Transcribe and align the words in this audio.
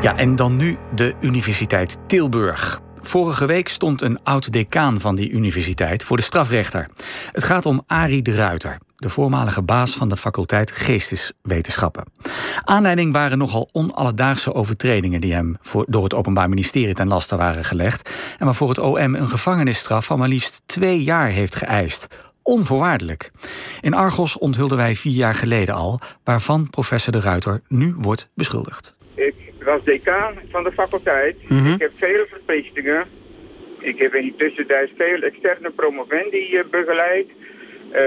Ja, 0.00 0.16
en 0.16 0.36
dan 0.36 0.56
nu 0.56 0.78
de 0.94 1.14
Universiteit 1.20 1.98
Tilburg. 2.06 2.80
Vorige 3.00 3.46
week 3.46 3.68
stond 3.68 4.02
een 4.02 4.22
oud-decaan 4.22 5.00
van 5.00 5.14
die 5.14 5.30
universiteit 5.30 6.04
voor 6.04 6.16
de 6.16 6.22
strafrechter. 6.22 6.90
Het 7.32 7.44
gaat 7.44 7.66
om 7.66 7.82
Arie 7.86 8.22
de 8.22 8.34
Ruiter, 8.34 8.78
de 8.96 9.08
voormalige 9.08 9.62
baas 9.62 9.94
van 9.94 10.08
de 10.08 10.16
faculteit 10.16 10.72
Geesteswetenschappen. 10.72 12.04
Aanleiding 12.64 13.12
waren 13.12 13.38
nogal 13.38 13.68
onalledaagse 13.72 14.54
overtredingen 14.54 15.20
die 15.20 15.32
hem 15.32 15.56
door 15.86 16.02
het 16.02 16.14
Openbaar 16.14 16.48
Ministerie 16.48 16.94
ten 16.94 17.08
laste 17.08 17.36
waren 17.36 17.64
gelegd. 17.64 18.10
En 18.38 18.44
waarvoor 18.44 18.68
het 18.68 18.78
OM 18.78 19.14
een 19.14 19.30
gevangenisstraf 19.30 20.06
van 20.06 20.18
maar 20.18 20.28
liefst 20.28 20.62
twee 20.66 21.02
jaar 21.02 21.28
heeft 21.28 21.54
geëist 21.54 22.06
onvoorwaardelijk. 22.50 23.30
In 23.80 23.94
Argos 23.94 24.38
onthulden 24.38 24.76
wij 24.76 24.94
vier 24.94 25.12
jaar 25.12 25.34
geleden 25.34 25.74
al 25.74 25.98
waarvan 26.24 26.70
professor 26.70 27.12
De 27.12 27.20
Ruiter 27.20 27.60
nu 27.68 27.94
wordt 27.98 28.30
beschuldigd. 28.34 28.96
Ik 29.14 29.34
was 29.64 29.84
decaan 29.84 30.34
van 30.50 30.64
de 30.64 30.72
faculteit. 30.72 31.36
Mhm. 31.48 31.72
Ik 31.72 31.80
heb 31.80 31.92
vele 31.94 32.26
verplichtingen. 32.30 33.04
Ik 33.78 33.98
heb 33.98 34.14
in 34.14 34.22
die 34.22 34.34
tussentijd 34.36 34.90
veel 34.96 35.20
externe 35.22 35.70
promovendi 35.70 36.56
eh, 36.56 36.64
begeleid. 36.70 37.28
Eh, 37.92 38.02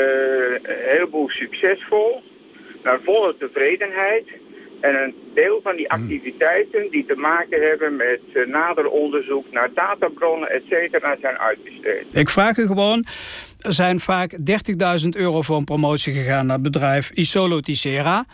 een 0.62 0.90
heleboel 0.94 1.30
succesvol. 1.30 2.24
Naar 2.84 3.00
volle 3.04 3.36
tevredenheid. 3.40 4.28
En 4.80 4.96
een 5.04 5.14
deel 5.34 5.60
van 5.64 5.76
die 5.76 5.92
activiteiten 5.92 6.92
die 6.92 7.06
te 7.06 7.16
maken 7.16 7.62
hebben 7.62 7.96
met 7.96 8.22
eh, 8.34 8.48
nader 8.48 8.88
onderzoek 8.88 9.46
naar 9.52 9.70
databronnen, 9.74 10.50
et 10.50 10.64
cetera, 10.70 11.18
zijn 11.22 11.38
uitbesteed. 11.38 12.06
Ik 12.12 12.30
vraag 12.30 12.58
u 12.58 12.68
gewoon, 12.68 13.06
er 13.60 13.74
zijn 13.74 14.00
vaak 14.00 14.38
30.000 15.04 15.10
euro 15.10 15.42
voor 15.42 15.58
een 15.58 15.64
promotie 15.64 16.14
gegaan 16.14 16.46
naar 16.46 16.56
het 16.56 16.72
bedrijf 16.72 17.12
Isolo 17.12 17.60
Ticera. 17.60 18.26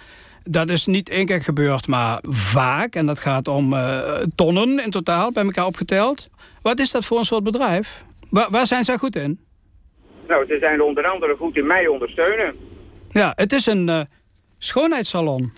Dat 0.43 0.69
is 0.69 0.85
niet 0.85 1.09
één 1.09 1.25
keer 1.25 1.41
gebeurd, 1.41 1.87
maar 1.87 2.19
vaak. 2.29 2.95
En 2.95 3.05
dat 3.05 3.19
gaat 3.19 3.47
om 3.47 3.73
eh, 3.73 4.21
tonnen 4.35 4.83
in 4.83 4.91
totaal, 4.91 5.31
bij 5.31 5.43
elkaar 5.43 5.65
opgeteld. 5.65 6.29
Wat 6.61 6.79
is 6.79 6.91
dat 6.91 7.05
voor 7.05 7.17
een 7.17 7.23
soort 7.23 7.43
bedrijf? 7.43 8.03
Waar, 8.29 8.47
waar 8.49 8.65
zijn 8.65 8.83
zij 8.83 8.97
goed 8.97 9.15
in? 9.15 9.39
Nou, 10.27 10.45
ze 10.45 10.57
zijn 10.59 10.81
onder 10.81 11.05
andere 11.07 11.35
goed 11.35 11.57
in 11.57 11.67
mij 11.67 11.87
ondersteunen. 11.87 12.55
Ja, 13.11 13.31
het 13.35 13.53
is 13.53 13.65
een 13.65 13.89
eh, 13.89 14.01
schoonheidssalon. 14.57 15.53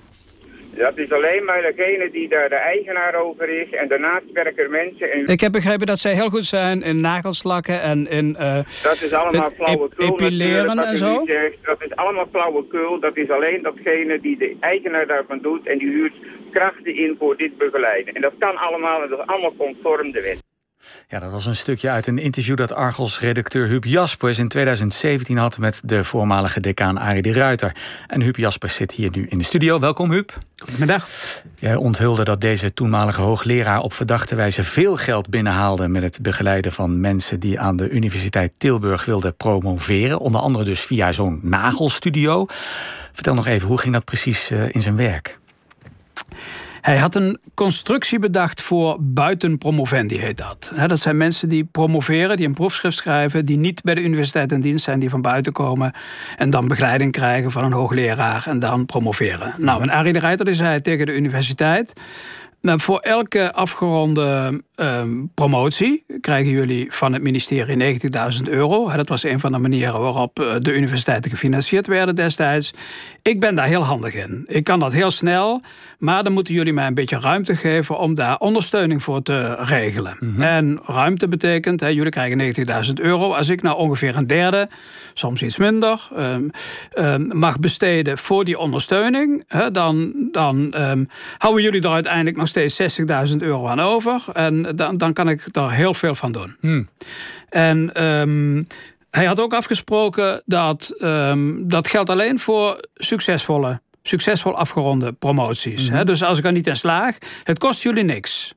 Dat 0.78 0.98
is 0.98 1.12
alleen 1.12 1.46
maar 1.46 1.62
degene 1.62 2.10
die 2.12 2.30
daar 2.30 2.50
de 2.50 2.56
eigenaar 2.56 3.16
over 3.16 3.50
is. 3.50 3.70
En 3.72 3.88
daarnaast 3.88 4.24
werken 4.34 4.64
er 4.64 4.70
mensen 4.70 5.14
in... 5.14 5.26
Ik 5.26 5.40
heb 5.42 5.52
begrepen 5.52 5.86
dat 5.88 6.00
zij 6.00 6.14
heel 6.14 6.30
goed 6.30 6.46
zijn 6.46 6.82
in 6.84 7.02
nagelslakken 7.02 7.82
en 7.82 8.08
in 8.08 8.36
eh, 8.36 8.56
Dat 8.84 9.02
is 9.02 9.14
allemaal 9.14 9.50
flauwekul 9.56 10.08
ep- 10.08 10.20
epileren 10.20 10.80
en 10.80 10.98
zo. 10.98 11.22
zegt. 11.26 11.56
Dat 11.64 11.82
is 11.82 11.96
allemaal 11.96 12.28
flauwekul. 12.32 13.00
Dat 13.00 13.18
is 13.18 13.30
alleen 13.30 13.62
datgene 13.62 14.20
die 14.22 14.38
de 14.38 14.56
eigenaar 14.60 15.08
daarvan 15.08 15.40
doet. 15.42 15.68
En 15.68 15.78
die 15.78 15.90
huurt 15.90 16.14
krachten 16.52 16.96
in 16.96 17.16
voor 17.20 17.38
dit 17.38 17.58
begeleiden. 17.58 18.14
En 18.14 18.22
dat 18.22 18.34
kan 18.40 18.58
allemaal 18.58 19.04
en 19.04 19.10
dat 19.10 19.20
is 19.20 19.26
allemaal 19.26 19.56
conform 19.56 20.12
de 20.12 20.22
wet. 20.22 20.44
Ja, 21.08 21.20
dat 21.20 21.32
was 21.32 21.46
een 21.46 21.56
stukje 21.56 21.90
uit 21.90 22.08
een 22.08 22.18
interview 22.18 22.58
dat 22.58 22.74
Argos-redacteur 22.74 23.68
Huub 23.68 23.86
Jaspers 23.86 24.38
in 24.38 24.48
2017 24.48 25.38
had 25.38 25.58
met 25.58 25.82
de 25.86 26.04
voormalige 26.04 26.60
decaan 26.60 26.98
Arie 26.98 27.22
de 27.22 27.34
Ruiter. 27.34 27.76
En 28.08 28.22
Huub 28.22 28.36
Jaspers 28.36 28.76
zit 28.76 28.92
hier 28.92 29.10
nu 29.12 29.28
in 29.28 29.38
de 29.38 29.44
studio. 29.44 29.80
Welkom, 29.80 30.12
Huub. 30.12 30.38
Goedemiddag. 30.56 31.08
Jij 31.60 31.76
onthulde 31.76 32.24
dat 32.24 32.42
deze 32.42 32.74
toenmalige 32.74 33.22
hoogleraar 33.22 33.80
op 33.80 33.94
verdachte 33.94 34.36
wijze 34.36 34.64
veel 34.64 34.98
geld 34.98 35.30
binnenhaalde 35.30 35.88
met 35.88 36.04
het 36.04 36.22
begeleiden 36.22 36.72
van 36.72 37.00
mensen 37.00 37.40
die 37.40 37.60
aan 37.60 37.76
de 37.76 37.90
Universiteit 37.90 38.52
Tilburg 38.58 39.06
wilden 39.06 39.36
promoveren. 39.36 40.20
Onder 40.20 40.42
andere 40.42 40.64
dus 40.64 40.82
via 40.82 41.12
zo'n 41.12 41.40
nagelstudio. 41.44 42.46
Vertel 43.14 43.34
nog 43.34 43.48
even, 43.48 43.68
hoe 43.68 43.78
ging 43.78 43.94
dat 43.94 44.06
precies 44.06 44.52
eh, 44.52 44.64
in 44.72 44.82
zijn 44.82 44.96
werk? 44.96 45.40
Hij 46.82 46.98
had 46.98 47.16
een 47.16 47.40
constructie 47.54 48.20
bedacht 48.20 48.62
voor 48.62 48.98
buitenpromovendi, 49.00 50.18
heet 50.18 50.38
dat. 50.38 50.72
Dat 50.88 51.00
zijn 51.00 51.18
mensen 51.18 51.50
die 51.50 51.64
promoveren, 51.64 52.38
die 52.38 52.46
een 52.48 52.54
proefschrift 52.54 52.98
schrijven, 52.98 53.46
die 53.46 53.58
niet 53.58 53.84
bij 53.84 53.96
de 53.96 54.02
universiteit 54.02 54.52
in 54.52 54.62
dienst 54.62 54.84
zijn, 54.84 55.00
die 55.00 55.10
van 55.10 55.22
buiten 55.22 55.54
komen 55.54 55.94
en 56.38 56.50
dan 56.50 56.68
begeleiding 56.68 57.12
krijgen 57.12 57.52
van 57.52 57.64
een 57.64 57.72
hoogleraar 57.72 58.48
en 58.48 58.60
dan 58.60 58.86
promoveren. 58.86 59.54
Nou, 59.58 59.82
en 59.82 59.90
Arie 59.90 60.14
de 60.14 60.20
Ruiter 60.20 60.46
die 60.46 60.56
zei 60.56 60.82
tegen 60.82 61.06
de 61.06 61.16
universiteit. 61.16 61.94
Nou, 62.62 62.80
voor 62.80 63.00
elke 63.00 63.54
afgeronde 63.54 64.62
ehm, 64.82 65.26
promotie 65.34 66.06
krijgen 66.22 66.52
jullie 66.52 66.92
van 66.92 67.14
het 67.14 67.22
ministerie 67.22 68.00
90.000 68.34 68.50
euro. 68.50 68.92
Dat 68.96 69.08
was 69.08 69.24
een 69.24 69.40
van 69.40 69.52
de 69.52 69.58
manieren 69.58 70.00
waarop 70.00 70.40
eh, 70.40 70.56
de 70.60 70.74
universiteiten 70.74 71.32
gefinancierd 71.32 71.88
werden 71.88 72.16
destijds. 72.16 72.74
Ik 73.22 73.40
ben 73.40 73.56
daar 73.56 73.66
heel 73.66 73.84
handig 73.84 74.14
in. 74.14 74.44
Ik 74.48 74.64
kan 74.64 74.80
dat 74.80 74.94
heel 74.94 75.12
snel, 75.12 75.62
maar 76.00 76.24
dan 76.24 76.34
moeten 76.34 76.54
jullie 76.54 76.74
mij 76.74 76.88
een 76.88 76.94
beetje 76.94 77.20
ruimte 77.20 77.56
geven 77.56 78.00
om 78.00 78.14
daar 78.14 78.38
ondersteuning 78.38 79.04
voor 79.04 79.22
te 79.22 79.56
regelen. 79.56 80.18
En 80.40 80.80
ruimte 80.86 81.28
betekent, 81.28 81.80
hè, 81.80 81.88
jullie 81.88 82.12
krijgen 82.12 82.38
90.000 82.86 82.94
euro. 82.94 83.34
Als 83.34 83.50
ik 83.50 83.62
nou 83.62 83.78
ongeveer 83.78 84.16
een 84.16 84.28
derde, 84.28 84.70
soms 85.14 85.42
iets 85.42 85.58
minder, 85.58 86.08
ehm, 86.16 86.50
ehm, 86.92 87.38
mag 87.38 87.60
besteden 87.60 88.18
voor 88.18 88.46
die 88.46 88.58
ondersteuning, 88.58 89.44
hè, 89.48 89.72
dan, 89.72 90.14
dan 90.32 90.74
houden 91.38 91.64
jullie 91.64 91.82
er 91.82 91.90
uiteindelijk 91.90 92.38
nog 92.38 92.48
steeds 92.48 92.76
60.000 92.76 93.42
euro 93.42 93.68
aan 93.68 93.80
over. 93.80 94.22
En 94.34 94.71
dan, 94.76 94.98
dan 94.98 95.14
kan 95.14 95.30
ik 95.30 95.54
daar 95.54 95.72
heel 95.72 95.94
veel 95.94 96.16
van 96.16 96.32
doen. 96.32 96.58
En 97.50 97.94
ehm, 97.94 98.64
hij 99.10 99.26
had 99.26 99.40
ook 99.40 99.54
afgesproken 99.54 100.42
dat 100.46 100.94
ehm, 101.00 101.54
dat 101.68 101.88
geldt 101.88 102.10
alleen 102.10 102.40
voor 102.40 102.88
succesvolle, 102.96 103.82
succesvol 104.04 104.56
afgeronde 104.58 105.12
promoties. 105.14 105.90
hè. 105.90 106.04
Dus 106.06 106.24
als 106.24 106.38
ik 106.38 106.46
er 106.46 106.52
niet 106.52 106.68
in 106.68 106.76
slaag, 106.76 107.18
het 107.44 107.60
kost 107.60 107.84
jullie 107.84 108.04
niks. 108.04 108.54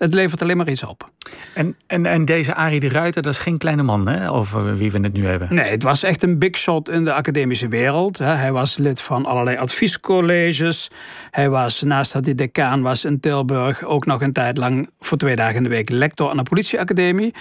Het 0.00 0.14
levert 0.14 0.42
alleen 0.42 0.56
maar 0.56 0.68
iets 0.68 0.84
op. 0.84 1.10
En, 1.54 1.76
en, 1.86 2.06
en 2.06 2.24
deze 2.24 2.54
Arie 2.54 2.80
de 2.80 2.88
Ruiter, 2.88 3.22
dat 3.22 3.32
is 3.32 3.38
geen 3.38 3.58
kleine 3.58 3.82
man, 3.82 4.08
hè, 4.08 4.30
over 4.30 4.76
wie 4.76 4.92
we 4.92 5.00
het 5.00 5.12
nu 5.12 5.26
hebben. 5.26 5.48
Nee, 5.50 5.70
het 5.70 5.82
was 5.82 6.02
echt 6.02 6.22
een 6.22 6.38
big 6.38 6.56
shot 6.56 6.88
in 6.88 7.04
de 7.04 7.12
academische 7.12 7.68
wereld. 7.68 8.18
hè. 8.18 8.24
Hij 8.24 8.52
was 8.52 8.76
lid 8.76 9.00
van 9.00 9.26
allerlei 9.26 9.56
adviescolleges. 9.56 10.90
Hij 11.30 11.50
was, 11.50 11.82
naast 11.82 12.12
dat 12.12 12.24
hij 12.24 12.34
decaan 12.34 12.82
was 12.82 13.04
in 13.04 13.20
Tilburg, 13.20 13.84
ook 13.84 14.06
nog 14.06 14.22
een 14.22 14.32
tijd 14.32 14.56
lang 14.56 14.90
voor 15.00 15.18
twee 15.18 15.36
dagen 15.36 15.56
in 15.56 15.62
de 15.62 15.68
week 15.68 15.90
lector 15.90 16.30
aan 16.30 16.36
de 16.36 16.42
politieacademie. 16.42 17.34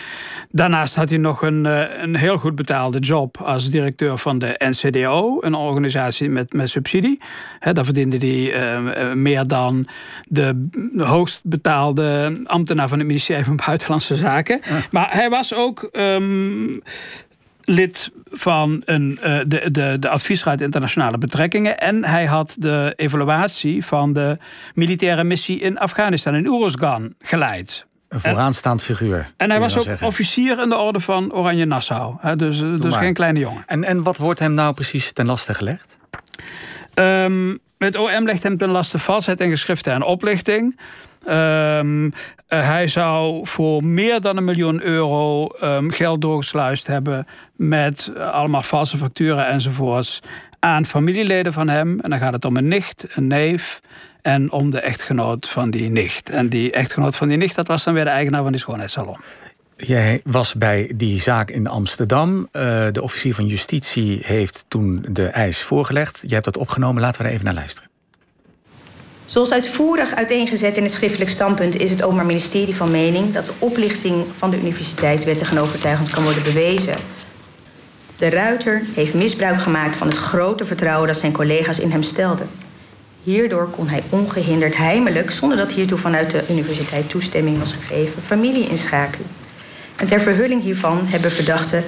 Daarnaast 0.51 0.95
had 0.95 1.09
hij 1.09 1.17
nog 1.17 1.41
een, 1.41 1.65
eh, 1.65 2.01
een 2.01 2.15
heel 2.15 2.37
goed 2.37 2.55
betaalde 2.55 2.99
job 2.99 3.37
als 3.37 3.69
directeur 3.69 4.17
van 4.17 4.39
de 4.39 4.55
NCDO, 4.57 5.37
een 5.41 5.55
organisatie 5.55 6.29
met, 6.29 6.53
met 6.53 6.69
subsidie. 6.69 7.21
Hè, 7.59 7.73
daar 7.73 7.85
verdiende 7.85 8.17
hij 8.17 8.53
eh, 8.53 9.09
eh, 9.09 9.15
meer 9.15 9.43
dan 9.43 9.87
de 10.27 10.67
hoogst 10.97 11.41
betaalde 11.43 12.37
ambtenaar 12.49 12.87
van 12.87 12.97
het 12.97 13.07
ministerie 13.07 13.45
van 13.45 13.59
Buitenlandse 13.65 14.15
Zaken. 14.15 14.61
Maar 14.91 15.07
hij 15.11 15.29
was 15.29 15.53
ook 15.53 15.83
ehm, 15.83 16.77
lid 17.63 18.11
van 18.31 18.81
een, 18.85 19.17
eh, 19.21 19.39
de, 19.43 19.71
de, 19.71 19.99
de 19.99 20.09
adviesraad 20.09 20.61
internationale 20.61 21.17
betrekkingen. 21.17 21.79
En 21.79 22.05
hij 22.05 22.25
had 22.25 22.55
de 22.59 22.93
evaluatie 22.95 23.85
van 23.85 24.13
de 24.13 24.37
militaire 24.73 25.23
missie 25.23 25.59
in 25.59 25.77
Afghanistan, 25.77 26.35
in 26.35 26.47
Oeruzgan, 26.47 27.13
geleid. 27.19 27.87
Een 28.09 28.19
vooraanstaand 28.19 28.83
figuur. 28.83 29.31
En 29.37 29.49
hij 29.49 29.59
was 29.59 29.77
ook 29.77 29.83
zeggen. 29.83 30.07
officier 30.07 30.61
in 30.61 30.69
de 30.69 30.77
orde 30.77 30.99
van 30.99 31.33
Oranje 31.33 31.65
Nassau. 31.65 32.15
Hè, 32.19 32.35
dus 32.35 32.61
eh, 32.61 32.75
dus 32.75 32.91
maar. 32.91 33.01
geen 33.01 33.13
kleine 33.13 33.39
jongen. 33.39 33.63
En, 33.65 33.83
en 33.83 34.03
wat 34.03 34.17
wordt 34.17 34.39
hem 34.39 34.53
nou 34.53 34.73
precies 34.73 35.11
ten 35.11 35.25
laste 35.25 35.53
gelegd? 35.53 35.97
Ehm, 36.93 37.55
het 37.87 37.95
OM 37.95 38.25
legt 38.25 38.43
hem 38.43 38.57
ten 38.57 38.69
laste 38.69 38.99
valsheid 38.99 39.39
en 39.39 39.49
geschriften 39.49 39.93
en 39.93 40.03
oplichting. 40.03 40.79
Ehm, 41.25 42.09
eh, 42.47 42.67
hij 42.67 42.87
zou 42.87 43.47
voor 43.47 43.83
meer 43.83 44.21
dan 44.21 44.37
een 44.37 44.43
miljoen 44.43 44.81
euro 44.81 45.47
ehm, 45.47 45.89
geld 45.89 46.21
doorgesluist 46.21 46.87
hebben 46.87 47.27
met 47.55 48.11
eh, 48.15 48.29
allemaal 48.29 48.63
valse 48.63 48.97
facturen 48.97 49.47
enzovoorts 49.47 50.19
aan 50.59 50.85
familieleden 50.85 51.53
van 51.53 51.67
hem. 51.67 51.99
En 51.99 52.09
dan 52.09 52.19
gaat 52.19 52.33
het 52.33 52.45
om 52.45 52.57
een 52.57 52.67
nicht, 52.67 53.05
een 53.15 53.27
neef 53.27 53.79
en 54.21 54.51
om 54.51 54.69
de 54.69 54.79
echtgenoot 54.79 55.49
van 55.49 55.69
die 55.69 55.89
nicht. 55.89 56.29
En 56.29 56.49
die 56.49 56.71
echtgenoot 56.71 57.15
van 57.15 57.27
die 57.27 57.37
nicht, 57.37 57.55
dat 57.55 57.67
was 57.67 57.83
dan 57.83 57.93
weer 57.93 58.05
de 58.05 58.09
eigenaar 58.09 58.43
van 58.43 58.51
die 58.51 58.61
schoonheidssalon. 58.61 59.17
Jij 59.85 60.21
was 60.23 60.53
bij 60.53 60.91
die 60.95 61.21
zaak 61.21 61.49
in 61.49 61.67
Amsterdam. 61.67 62.47
Eh, 62.51 62.87
de 62.91 63.01
officier 63.01 63.33
van 63.33 63.45
justitie 63.45 64.19
heeft 64.23 64.65
toen 64.67 65.05
de 65.09 65.25
eis 65.25 65.61
voorgelegd. 65.61 66.23
Je 66.25 66.33
hebt 66.33 66.45
dat 66.45 66.57
opgenomen. 66.57 67.01
Laten 67.01 67.21
we 67.21 67.27
er 67.27 67.33
even 67.33 67.45
naar 67.45 67.53
luisteren. 67.53 67.89
Zoals 69.25 69.51
uitvoerig 69.51 70.15
uiteengezet 70.15 70.77
in 70.77 70.83
het 70.83 70.91
schriftelijk 70.91 71.29
standpunt 71.29 71.75
is 71.75 71.89
het 71.89 72.03
Openbaar 72.03 72.25
Ministerie 72.25 72.75
van 72.75 72.91
mening 72.91 73.33
dat 73.33 73.45
de 73.45 73.51
oplichting 73.59 74.25
van 74.37 74.49
de 74.49 74.57
universiteit 74.57 75.23
wettig 75.23 75.51
en 75.51 75.59
overtuigend 75.59 76.09
kan 76.09 76.23
worden 76.23 76.43
bewezen. 76.43 76.95
De 78.17 78.29
Ruiter 78.29 78.81
heeft 78.93 79.13
misbruik 79.13 79.61
gemaakt 79.61 79.95
van 79.95 80.07
het 80.07 80.17
grote 80.17 80.65
vertrouwen 80.65 81.07
dat 81.07 81.17
zijn 81.17 81.31
collega's 81.31 81.79
in 81.79 81.91
hem 81.91 82.03
stelden. 82.03 82.49
Hierdoor 83.23 83.69
kon 83.69 83.87
hij 83.87 84.03
ongehinderd 84.09 84.77
heimelijk, 84.77 85.31
zonder 85.31 85.57
dat 85.57 85.71
hiertoe 85.71 85.97
vanuit 85.97 86.31
de 86.31 86.43
universiteit 86.49 87.09
toestemming 87.09 87.59
was 87.59 87.71
gegeven, 87.71 88.21
familie 88.21 88.69
inschakelen. 88.69 89.27
En 89.99 90.07
ter 90.07 90.21
verhulling 90.21 90.61
hiervan 90.61 90.99
hebben 91.05 91.31
verdachten 91.31 91.83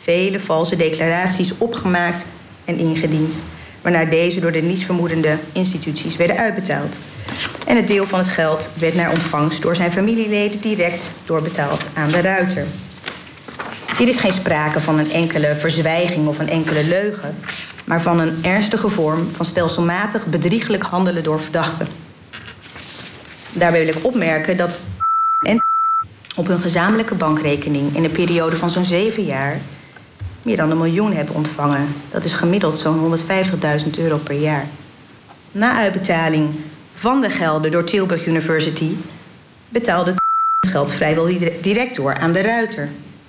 vele 0.00 0.40
valse 0.40 0.76
declaraties 0.76 1.58
opgemaakt 1.58 2.26
en 2.64 2.78
ingediend, 2.78 3.42
waarna 3.82 4.04
deze 4.04 4.40
door 4.40 4.52
de 4.52 4.62
nietsvermoedende 4.62 5.36
instituties 5.52 6.16
werden 6.16 6.36
uitbetaald. 6.36 6.98
En 7.66 7.76
het 7.76 7.86
deel 7.86 8.06
van 8.06 8.18
het 8.18 8.28
geld 8.28 8.70
werd 8.78 8.94
naar 8.94 9.10
ontvangst 9.10 9.62
door 9.62 9.76
zijn 9.76 9.92
familieleden 9.92 10.60
direct 10.60 11.12
doorbetaald 11.24 11.88
aan 11.94 12.08
de 12.08 12.20
ruiter. 12.20 12.66
Hier 13.98 14.08
is 14.08 14.16
geen 14.16 14.32
sprake 14.32 14.80
van 14.80 14.98
een 14.98 15.10
enkele 15.10 15.56
verzwijging 15.56 16.28
of 16.28 16.38
een 16.38 16.50
enkele 16.50 16.84
leugen, 16.84 17.36
maar 17.84 18.02
van 18.02 18.20
een 18.20 18.38
ernstige 18.42 18.88
vorm 18.88 19.28
van 19.32 19.44
stelselmatig 19.44 20.26
bedrieglijk 20.26 20.82
handelen 20.82 21.22
door 21.22 21.40
verdachten. 21.40 21.86
Daarbij 23.52 23.84
wil 23.84 23.94
ik 23.94 24.04
opmerken 24.04 24.56
dat 24.56 24.80
op 26.38 26.46
hun 26.46 26.60
gezamenlijke 26.60 27.14
bankrekening 27.14 27.96
in 27.96 28.04
een 28.04 28.10
periode 28.10 28.56
van 28.56 28.70
zo'n 28.70 28.84
zeven 28.84 29.24
jaar 29.24 29.60
meer 30.42 30.56
dan 30.56 30.70
een 30.70 30.78
miljoen 30.78 31.12
hebben 31.12 31.34
ontvangen. 31.34 31.94
Dat 32.10 32.24
is 32.24 32.34
gemiddeld 32.34 32.76
zo'n 32.76 33.18
150.000 33.84 33.90
euro 33.98 34.18
per 34.18 34.40
jaar. 34.40 34.66
Na 35.52 35.74
uitbetaling 35.74 36.48
van 36.94 37.20
de 37.20 37.30
gelden 37.30 37.70
door 37.70 37.84
Tilburg 37.84 38.26
University 38.26 38.90
betaalde 39.68 40.10
het 40.10 40.70
geld 40.70 40.92
vrijwel 40.92 41.30
direct 41.60 41.96
door 41.96 42.14
aan 42.14 42.32
de 42.32 42.42
ruiter, 42.42 42.88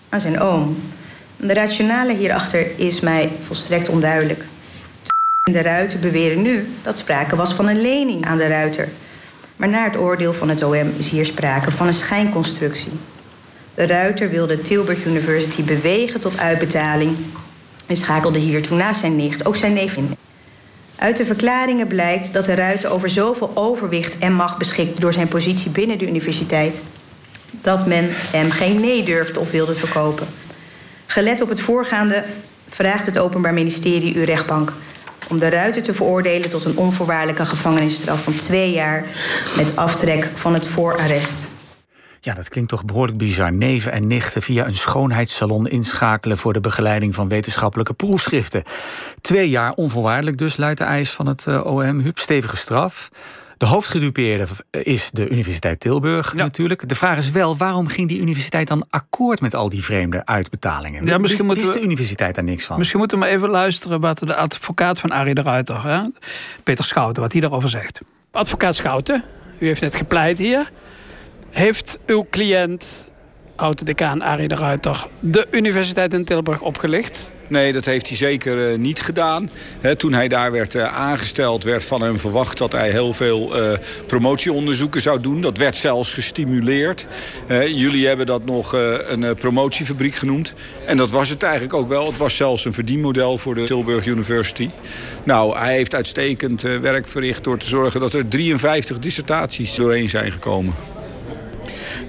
aan 0.09 0.21
zijn 0.21 0.39
oom. 0.39 0.77
De 1.37 1.53
rationale 1.53 2.15
hierachter 2.15 2.79
is 2.79 2.99
mij 2.99 3.31
volstrekt 3.41 3.89
onduidelijk. 3.89 4.45
De 5.51 5.61
ruiter 5.61 5.99
beweren 5.99 6.41
nu 6.41 6.73
dat 6.83 6.97
sprake 6.97 7.35
was 7.35 7.53
van 7.53 7.67
een 7.67 7.81
lening 7.81 8.25
aan 8.25 8.37
de 8.37 8.47
ruiter. 8.47 8.89
Maar 9.59 9.69
naar 9.69 9.85
het 9.85 9.97
oordeel 9.97 10.33
van 10.33 10.49
het 10.49 10.63
OM 10.63 10.93
is 10.97 11.09
hier 11.09 11.25
sprake 11.25 11.71
van 11.71 11.87
een 11.87 11.93
schijnconstructie. 11.93 12.91
De 13.75 13.87
ruiter 13.87 14.29
wilde 14.29 14.61
Tilburg 14.61 15.05
University 15.05 15.63
bewegen 15.63 16.19
tot 16.19 16.39
uitbetaling 16.39 17.15
en 17.85 17.97
schakelde 17.97 18.39
hiertoe 18.39 18.77
naast 18.77 18.99
zijn 18.99 19.15
nicht 19.15 19.45
ook 19.45 19.55
zijn 19.55 19.73
neef 19.73 19.97
in. 19.97 20.15
Uit 20.95 21.17
de 21.17 21.25
verklaringen 21.25 21.87
blijkt 21.87 22.33
dat 22.33 22.45
de 22.45 22.53
ruiter 22.53 22.91
over 22.91 23.09
zoveel 23.09 23.51
overwicht 23.53 24.17
en 24.17 24.33
macht 24.33 24.57
beschikt 24.57 25.01
door 25.01 25.13
zijn 25.13 25.27
positie 25.27 25.71
binnen 25.71 25.97
de 25.97 26.07
universiteit 26.07 26.83
dat 27.51 27.87
men 27.87 28.07
hem 28.11 28.51
geen 28.51 28.79
nee 28.79 29.03
durfde 29.03 29.39
of 29.39 29.51
wilde 29.51 29.75
verkopen. 29.75 30.27
Gelet 31.05 31.41
op 31.41 31.49
het 31.49 31.61
voorgaande 31.61 32.23
vraagt 32.67 33.05
het 33.05 33.17
Openbaar 33.17 33.53
Ministerie 33.53 34.15
uw 34.15 34.23
rechtbank 34.23 34.73
om 35.29 35.39
de 35.39 35.49
ruiter 35.49 35.81
te 35.81 35.93
veroordelen 35.93 36.49
tot 36.49 36.63
een 36.63 36.77
onvoorwaardelijke 36.77 37.45
gevangenisstraf 37.45 38.23
van 38.23 38.35
twee 38.35 38.71
jaar 38.71 39.05
met 39.57 39.75
aftrek 39.75 40.29
van 40.35 40.53
het 40.53 40.65
voorarrest. 40.65 41.49
Ja, 42.21 42.33
dat 42.33 42.49
klinkt 42.49 42.69
toch 42.69 42.85
behoorlijk 42.85 43.17
bizar. 43.17 43.53
Neven 43.53 43.91
en 43.91 44.07
nichten 44.07 44.41
via 44.41 44.65
een 44.65 44.75
schoonheidssalon 44.75 45.67
inschakelen 45.67 46.37
voor 46.37 46.53
de 46.53 46.59
begeleiding 46.59 47.15
van 47.15 47.27
wetenschappelijke 47.27 47.93
proefschriften. 47.93 48.63
Twee 49.21 49.49
jaar 49.49 49.73
onvoorwaardelijk 49.73 50.37
dus, 50.37 50.57
luidt 50.57 50.77
de 50.77 50.83
eis 50.83 51.11
van 51.11 51.27
het 51.27 51.47
eh, 51.47 51.65
OM. 51.65 51.99
Huub, 51.99 52.17
stevige 52.17 52.57
straf. 52.57 53.09
De 53.59 53.65
hoofdgedupeerde 53.65 54.47
is 54.71 55.11
de 55.11 55.29
Universiteit 55.29 55.79
Tilburg 55.79 56.33
natuurlijk. 56.33 56.89
De 56.89 56.95
vraag 56.95 57.17
is 57.17 57.31
wel, 57.31 57.57
waarom 57.57 57.87
ging 57.87 58.07
die 58.07 58.19
universiteit 58.19 58.67
dan 58.67 58.85
akkoord 58.89 59.41
met 59.41 59.53
al 59.53 59.69
die 59.69 59.83
vreemde 59.83 60.25
uitbetalingen? 60.25 61.05
Ja, 61.05 61.17
misschien 61.17 61.55
is 61.55 61.71
de 61.71 61.81
universiteit 61.81 62.35
daar 62.35 62.43
niks 62.43 62.65
van. 62.65 62.77
Misschien 62.77 62.99
moeten 62.99 63.17
we 63.17 63.23
maar 63.23 63.33
even 63.33 63.49
luisteren 63.49 63.99
wat 63.99 64.19
de 64.19 64.35
advocaat 64.35 64.99
van 64.99 65.11
Arie 65.11 65.33
de 65.33 65.41
Ruiter, 65.41 65.83
hè? 65.83 66.01
Peter 66.63 66.83
Schouten, 66.83 67.21
wat 67.21 67.31
hij 67.31 67.41
daarover 67.41 67.69
zegt. 67.69 67.99
Advocaat 68.31 68.75
Schouten, 68.75 69.23
u 69.57 69.65
heeft 69.65 69.81
net 69.81 69.95
gepleit 69.95 70.37
hier. 70.37 70.71
Heeft 71.49 71.99
uw 72.05 72.27
cliënt, 72.29 73.05
oud-decaan 73.59 74.23
Arie 74.23 74.47
de 74.47 74.55
Ruiter, 74.55 75.07
de 75.19 75.47
Universiteit 75.51 76.13
in 76.13 76.25
Tilburg 76.25 76.61
opgelicht? 76.61 77.29
Nee, 77.49 77.73
dat 77.73 77.85
heeft 77.85 78.07
hij 78.07 78.17
zeker 78.17 78.71
uh, 78.71 78.77
niet 78.77 79.01
gedaan. 79.01 79.49
Toen 79.97 80.13
hij 80.13 80.27
daar 80.27 80.51
werd 80.51 80.75
uh, 80.75 80.97
aangesteld, 80.97 81.63
werd 81.63 81.83
van 81.83 82.01
hem 82.01 82.19
verwacht 82.19 82.57
dat 82.57 82.71
hij 82.71 82.89
heel 82.89 83.13
veel 83.13 83.71
uh, 83.71 83.77
promotieonderzoeken 84.05 85.01
zou 85.01 85.21
doen. 85.21 85.41
Dat 85.41 85.57
werd 85.57 85.75
zelfs 85.75 86.13
gestimuleerd. 86.13 87.07
jullie 87.67 88.07
hebben 88.07 88.25
dat 88.25 88.45
nog 88.45 88.73
een 89.07 89.35
promotiefabriek 89.35 90.15
genoemd. 90.15 90.53
En 90.85 90.97
dat 90.97 91.11
was 91.11 91.29
het 91.29 91.43
eigenlijk 91.43 91.73
ook 91.73 91.87
wel. 91.87 92.05
Het 92.05 92.17
was 92.17 92.35
zelfs 92.35 92.65
een 92.65 92.73
verdienmodel 92.73 93.37
voor 93.37 93.55
de 93.55 93.63
Tilburg 93.63 94.05
University. 94.05 94.69
Nou, 95.23 95.57
hij 95.57 95.73
heeft 95.73 95.95
uitstekend 95.95 96.61
werk 96.61 97.07
verricht 97.07 97.43
door 97.43 97.57
te 97.57 97.67
zorgen 97.67 97.99
dat 97.99 98.13
er 98.13 98.27
53 98.27 98.99
dissertaties 98.99 99.75
doorheen 99.75 100.09
zijn 100.09 100.31
gekomen. 100.31 100.73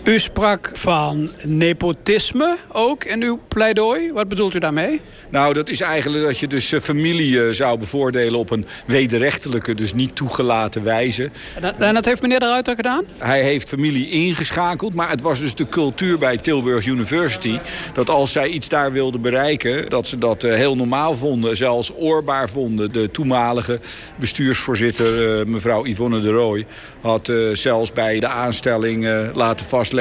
U 0.04 0.18
sprak 0.18 0.70
van 0.74 1.30
nepotisme 1.44 2.56
ook 2.72 3.04
in 3.04 3.22
uw 3.22 3.40
pleidooi. 3.48 4.12
Wat 4.12 4.28
bedoelt 4.28 4.54
u 4.54 4.58
daarmee? 4.58 5.00
Nou, 5.30 5.54
dat 5.54 5.68
is 5.68 5.80
eigenlijk 5.80 6.24
dat 6.24 6.38
je 6.38 6.46
dus 6.46 6.72
eh, 6.72 6.80
familie 6.80 7.42
eh, 7.44 7.52
zou 7.52 7.78
bevoordelen 7.78 8.38
op 8.38 8.50
een 8.50 8.66
wederrechtelijke, 8.86 9.74
dus 9.74 9.94
niet 9.94 10.16
toegelaten 10.16 10.84
wijze. 10.84 11.30
En 11.78 11.94
dat, 11.94 12.04
heeft 12.04 12.22
meneer 12.22 12.40
de 12.40 12.46
Ruiter 12.46 12.74
gedaan? 12.74 13.04
Hij 13.18 13.42
heeft 13.42 13.68
familie 13.68 14.08
ingeschakeld, 14.08 14.94
maar 14.94 15.10
het 15.10 15.20
was 15.20 15.40
dus 15.40 15.54
de 15.54 15.68
cultuur 15.68 16.18
bij 16.18 16.36
Tilburg 16.36 16.86
University... 16.86 17.58
dat 17.94 18.08
als 18.08 18.32
zij 18.32 18.48
iets 18.48 18.68
daar 18.68 18.92
wilden 18.92 19.20
bereiken, 19.20 19.88
dat 19.88 20.06
ze 20.06 20.18
dat 20.18 20.44
eh, 20.44 20.54
heel 20.54 20.76
normaal 20.76 21.16
vonden. 21.16 21.56
Zelfs 21.56 21.92
oorbaar 21.96 22.48
vonden. 22.48 22.92
De 22.92 23.10
toenmalige 23.10 23.80
bestuursvoorzitter, 24.16 25.48
mevrouw 25.48 25.86
Yvonne 25.86 26.20
de 26.20 26.30
Rooij... 26.30 26.66
had 27.00 27.32
zelfs 27.52 27.92
bij 27.92 28.20
de 28.20 28.28
aanstelling 28.28 29.06
laten 29.34 29.66
vastleggen... 29.66 29.99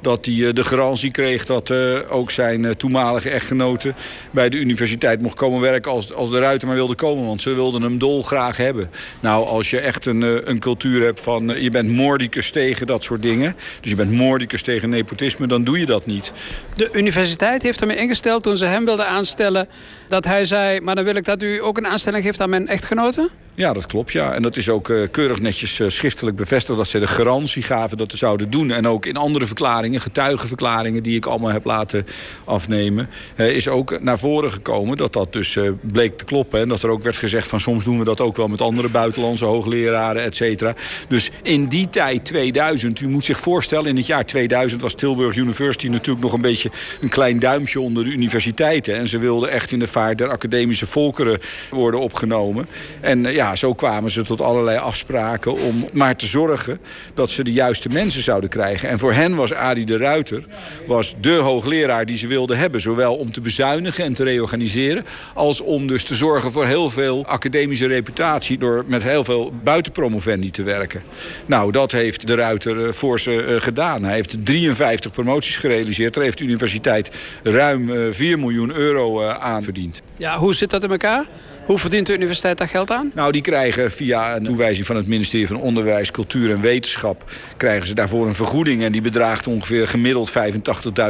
dat 0.00 0.26
hij 0.26 0.52
de 0.52 0.64
garantie 0.64 1.10
kreeg 1.10 1.46
dat 1.46 1.72
ook 2.08 2.30
zijn 2.30 2.76
toenmalige 2.76 3.30
echtgenoten... 3.30 3.94
bij 4.30 4.48
de 4.48 4.56
universiteit 4.56 5.22
mocht 5.22 5.36
komen 5.36 5.60
werken 5.60 5.90
als, 5.90 6.12
als 6.12 6.30
de 6.30 6.38
Ruiter 6.38 6.66
maar 6.66 6.76
wilde 6.76 6.94
komen. 6.94 7.26
Want 7.26 7.42
ze 7.42 7.54
wilden 7.54 7.82
hem 7.82 7.98
dolgraag 7.98 8.56
hebben. 8.56 8.90
Nou, 9.20 9.46
als 9.46 9.70
je 9.70 9.78
echt 9.78 10.06
een, 10.06 10.22
eh, 10.22 10.36
een 10.44 10.58
cultuur 10.58 11.04
hebt 11.04 11.20
van... 11.20 11.52
Eh, 11.52 11.62
je 11.62 11.70
bent 11.70 11.88
moordicus 11.88 12.50
tegen 12.50 12.86
dat 12.86 13.04
soort 13.04 13.22
dingen. 13.22 13.56
Dus 13.80 13.90
je 13.90 13.96
bent 13.96 14.12
moordicus 14.12 14.62
tegen 14.62 14.88
nepotisme, 14.90 15.46
dan 15.46 15.64
doe 15.64 15.78
je 15.78 15.86
dat 15.86 16.06
niet. 16.06 16.32
De 16.76 16.88
universiteit 16.92 17.62
heeft 17.62 17.80
ermee 17.80 17.96
ingesteld 17.96 18.42
toen 18.42 18.56
ze 18.56 18.64
hem 18.64 18.84
wilden 18.84 19.06
aanstellen... 19.06 19.68
dat 20.08 20.24
hij 20.24 20.44
zei, 20.44 20.80
maar 20.80 20.94
dan 20.94 21.04
wil 21.04 21.16
ik 21.16 21.24
dat 21.24 21.42
u 21.42 21.62
ook 21.62 21.78
een 21.78 21.86
aanstelling 21.86 22.24
geeft 22.24 22.40
aan 22.40 22.50
mijn 22.50 22.68
echtgenoten? 22.68 23.30
Ja, 23.60 23.72
dat 23.72 23.86
klopt, 23.86 24.12
ja. 24.12 24.32
En 24.34 24.42
dat 24.42 24.56
is 24.56 24.68
ook 24.68 24.88
uh, 24.88 25.08
keurig 25.10 25.40
netjes 25.40 25.78
uh, 25.78 25.88
schriftelijk 25.88 26.36
bevestigd... 26.36 26.78
dat 26.78 26.88
ze 26.88 26.98
de 26.98 27.06
garantie 27.06 27.62
gaven 27.62 27.96
dat 27.96 28.10
ze 28.10 28.16
zouden 28.16 28.50
doen. 28.50 28.70
En 28.70 28.88
ook 28.88 29.06
in 29.06 29.16
andere 29.16 29.46
verklaringen, 29.46 30.00
getuigenverklaringen... 30.00 31.02
die 31.02 31.16
ik 31.16 31.26
allemaal 31.26 31.50
heb 31.50 31.64
laten 31.64 32.06
afnemen... 32.44 33.08
Uh, 33.36 33.50
is 33.50 33.68
ook 33.68 34.00
naar 34.00 34.18
voren 34.18 34.52
gekomen 34.52 34.96
dat 34.96 35.12
dat 35.12 35.32
dus 35.32 35.58
bleek 35.80 36.18
te 36.18 36.24
kloppen. 36.24 36.60
En 36.60 36.68
dat 36.68 36.82
er 36.82 36.90
ook 36.90 37.02
werd 37.02 37.16
gezegd 37.16 37.48
van 37.48 37.60
soms 37.60 37.84
doen 37.84 37.98
we 37.98 38.04
dat 38.04 38.20
ook 38.20 38.36
wel... 38.36 38.48
met 38.48 38.60
andere 38.60 38.88
buitenlandse 38.88 39.44
hoogleraren, 39.44 40.22
et 40.22 40.36
cetera. 40.36 40.74
Dus 41.08 41.30
in 41.42 41.68
die 41.68 41.88
tijd, 41.88 42.24
2000, 42.24 43.00
u 43.00 43.08
moet 43.08 43.24
zich 43.24 43.38
voorstellen... 43.38 43.86
in 43.86 43.96
het 43.96 44.06
jaar 44.06 44.26
2000 44.26 44.82
was 44.82 44.94
Tilburg 44.94 45.36
University 45.36 45.88
natuurlijk 45.88 46.24
nog 46.24 46.32
een 46.32 46.40
beetje... 46.40 46.70
een 47.00 47.08
klein 47.08 47.38
duimpje 47.38 47.80
onder 47.80 48.04
de 48.04 48.10
universiteiten. 48.10 48.94
En 48.94 49.08
ze 49.08 49.18
wilden 49.18 49.50
echt 49.50 49.72
in 49.72 49.78
de 49.78 49.86
vaart 49.86 50.18
der 50.18 50.30
academische 50.30 50.86
volkeren 50.86 51.40
worden 51.70 52.00
opgenomen. 52.00 52.66
En 53.00 53.22
ja, 53.22 53.49
zo 53.56 53.74
kwamen 53.74 54.10
ze 54.10 54.22
tot 54.22 54.40
allerlei 54.40 54.78
afspraken 54.78 55.58
om 55.58 55.88
maar 55.92 56.16
te 56.16 56.26
zorgen 56.26 56.80
dat 57.14 57.30
ze 57.30 57.44
de 57.44 57.52
juiste 57.52 57.88
mensen 57.88 58.22
zouden 58.22 58.50
krijgen. 58.50 58.88
En 58.88 58.98
voor 58.98 59.12
hen 59.12 59.34
was 59.34 59.54
Adi 59.54 59.84
de 59.84 59.96
Ruiter 59.96 60.44
was 60.86 61.14
de 61.20 61.34
hoogleraar 61.34 62.06
die 62.06 62.16
ze 62.16 62.26
wilden 62.26 62.58
hebben. 62.58 62.80
Zowel 62.80 63.16
om 63.16 63.32
te 63.32 63.40
bezuinigen 63.40 64.04
en 64.04 64.14
te 64.14 64.24
reorganiseren, 64.24 65.04
als 65.34 65.60
om 65.60 65.86
dus 65.86 66.04
te 66.04 66.14
zorgen 66.14 66.52
voor 66.52 66.66
heel 66.66 66.90
veel 66.90 67.26
academische 67.26 67.86
reputatie 67.86 68.58
door 68.58 68.84
met 68.86 69.02
heel 69.02 69.24
veel 69.24 69.52
buitenpromovendi 69.62 70.50
te 70.50 70.62
werken. 70.62 71.02
Nou, 71.46 71.72
dat 71.72 71.92
heeft 71.92 72.26
de 72.26 72.34
Ruiter 72.34 72.86
eh, 72.86 72.92
voor 72.92 73.20
ze 73.20 73.42
eh, 73.42 73.60
gedaan. 73.60 74.04
Hij 74.04 74.14
heeft 74.14 74.46
53 74.46 75.10
promoties 75.10 75.56
gerealiseerd. 75.56 76.14
Daar 76.14 76.24
heeft 76.24 76.38
de 76.38 76.44
universiteit 76.44 77.10
ruim 77.42 78.12
4 78.12 78.32
eh, 78.32 78.38
miljoen 78.38 78.74
euro 78.74 79.22
aan 79.28 79.62
verdiend. 79.62 80.02
Ja, 80.16 80.38
hoe 80.38 80.54
zit 80.54 80.70
dat 80.70 80.82
in 80.82 80.90
elkaar? 80.90 81.26
Hoe 81.64 81.78
verdient 81.78 82.06
de 82.06 82.14
universiteit 82.14 82.58
daar 82.58 82.68
geld 82.68 82.90
aan? 82.90 83.10
Nou, 83.14 83.32
die 83.32 83.39
krijgen 83.40 83.92
via 83.92 84.36
een 84.36 84.44
toewijzing 84.44 84.86
van 84.86 84.96
het 84.96 85.06
ministerie 85.06 85.46
van 85.46 85.60
Onderwijs, 85.60 86.10
Cultuur 86.10 86.50
en 86.50 86.60
Wetenschap... 86.60 87.24
krijgen 87.56 87.86
ze 87.86 87.94
daarvoor 87.94 88.26
een 88.26 88.34
vergoeding 88.34 88.82
en 88.82 88.92
die 88.92 89.00
bedraagt 89.00 89.46
ongeveer 89.46 89.88
gemiddeld 89.88 90.32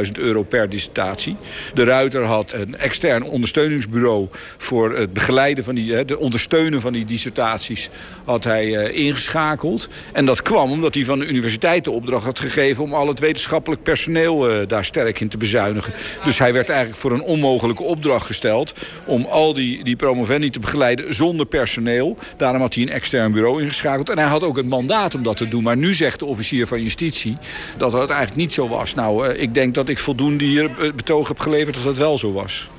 85.000 0.05 0.11
euro 0.13 0.43
per 0.43 0.69
dissertatie. 0.69 1.35
De 1.73 1.83
Ruiter 1.83 2.23
had 2.23 2.53
een 2.53 2.77
extern 2.77 3.23
ondersteuningsbureau 3.23 4.27
voor 4.57 4.97
het 4.97 5.13
begeleiden 5.13 5.63
van 5.63 5.75
die... 5.75 5.93
het 5.93 6.15
ondersteunen 6.15 6.81
van 6.81 6.93
die 6.93 7.05
dissertaties 7.05 7.89
had 8.25 8.43
hij 8.43 8.75
eh, 8.75 9.05
ingeschakeld. 9.05 9.89
En 10.13 10.25
dat 10.25 10.41
kwam 10.41 10.71
omdat 10.71 10.93
hij 10.93 11.05
van 11.05 11.19
de 11.19 11.27
universiteit 11.27 11.83
de 11.83 11.91
opdracht 11.91 12.25
had 12.25 12.39
gegeven... 12.39 12.83
om 12.83 12.93
al 12.93 13.07
het 13.07 13.19
wetenschappelijk 13.19 13.83
personeel 13.83 14.49
eh, 14.49 14.67
daar 14.67 14.85
sterk 14.85 15.19
in 15.19 15.29
te 15.29 15.37
bezuinigen. 15.37 15.93
Dus 16.23 16.39
hij 16.39 16.53
werd 16.53 16.69
eigenlijk 16.69 16.99
voor 16.99 17.11
een 17.11 17.21
onmogelijke 17.21 17.83
opdracht 17.83 18.25
gesteld... 18.25 18.73
om 19.05 19.25
al 19.25 19.53
die, 19.53 19.83
die 19.83 19.95
promovendi 19.95 20.49
te 20.49 20.59
begeleiden 20.59 21.13
zonder 21.13 21.45
personeel. 21.45 22.10
Daarom 22.37 22.61
had 22.61 22.73
hij 22.73 22.83
een 22.83 22.89
extern 22.89 23.31
bureau 23.31 23.61
ingeschakeld. 23.61 24.09
En 24.09 24.17
hij 24.17 24.27
had 24.27 24.43
ook 24.43 24.57
het 24.57 24.67
mandaat 24.67 25.15
om 25.15 25.23
dat 25.23 25.37
te 25.37 25.47
doen. 25.47 25.63
Maar 25.63 25.77
nu 25.77 25.93
zegt 25.93 26.19
de 26.19 26.25
officier 26.25 26.67
van 26.67 26.81
justitie 26.81 27.37
dat 27.77 27.91
het 27.91 28.09
eigenlijk 28.09 28.35
niet 28.35 28.53
zo 28.53 28.67
was. 28.67 28.95
Nou, 28.95 29.27
eh, 29.27 29.41
ik 29.41 29.53
denk 29.53 29.73
dat 29.73 29.89
ik 29.89 29.99
voldoende 29.99 30.43
hier 30.43 30.93
betoog 30.95 31.27
heb 31.27 31.39
geleverd 31.39 31.75
dat 31.75 31.85
het 31.85 31.97
wel 31.97 32.17
zo 32.17 32.31
was. 32.31 32.69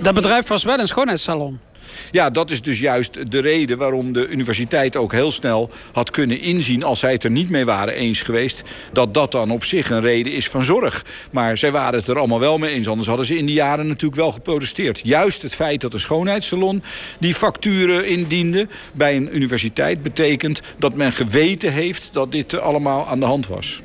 Dat 0.00 0.14
bedrijf 0.14 0.46
was 0.46 0.64
wel 0.64 0.78
een 0.78 0.86
schoonheidssalon. 0.86 1.58
Ja, 2.10 2.30
dat 2.30 2.50
is 2.50 2.62
dus 2.62 2.80
juist 2.80 3.30
de 3.30 3.38
reden 3.38 3.78
waarom 3.78 4.12
de 4.12 4.26
universiteit 4.26 4.96
ook 4.96 5.12
heel 5.12 5.30
snel 5.30 5.70
had 5.92 6.10
kunnen 6.10 6.40
inzien... 6.40 6.84
als 6.84 6.98
zij 6.98 7.12
het 7.12 7.24
er 7.24 7.30
niet 7.30 7.50
mee 7.50 7.64
waren 7.64 7.94
eens 7.94 8.22
geweest... 8.22 8.62
dat 8.92 9.14
dat 9.14 9.32
dan 9.32 9.50
op 9.50 9.64
zich 9.64 9.90
een 9.90 10.00
reden 10.00 10.32
is 10.32 10.48
van 10.48 10.62
zorg. 10.62 11.04
Maar 11.30 11.58
zij 11.58 11.72
waren 11.72 11.98
het 11.98 12.08
er 12.08 12.18
allemaal 12.18 12.40
wel 12.40 12.58
mee 12.58 12.72
eens. 12.72 12.88
Anders 12.88 13.08
hadden 13.08 13.26
ze 13.26 13.36
in 13.36 13.46
die 13.46 13.54
jaren 13.54 13.86
natuurlijk 13.86 14.20
wel 14.20 14.32
geprotesteerd. 14.32 15.00
Juist 15.04 15.42
het 15.42 15.54
feit 15.54 15.80
dat 15.80 15.92
een 15.92 16.00
schoonheidssalon 16.00 16.82
die 17.18 17.34
facturen 17.34 18.06
indiende... 18.08 18.68
bij 18.92 19.16
een 19.16 19.36
universiteit 19.36 20.02
betekent 20.02 20.60
dat 20.78 20.94
men 20.94 21.12
geweten 21.12 21.72
heeft... 21.72 22.08
dat 22.12 22.32
dit 22.32 22.60
allemaal 22.60 23.06
aan 23.06 23.20
de 23.20 23.26
hand 23.26 23.46
was. 23.46 23.82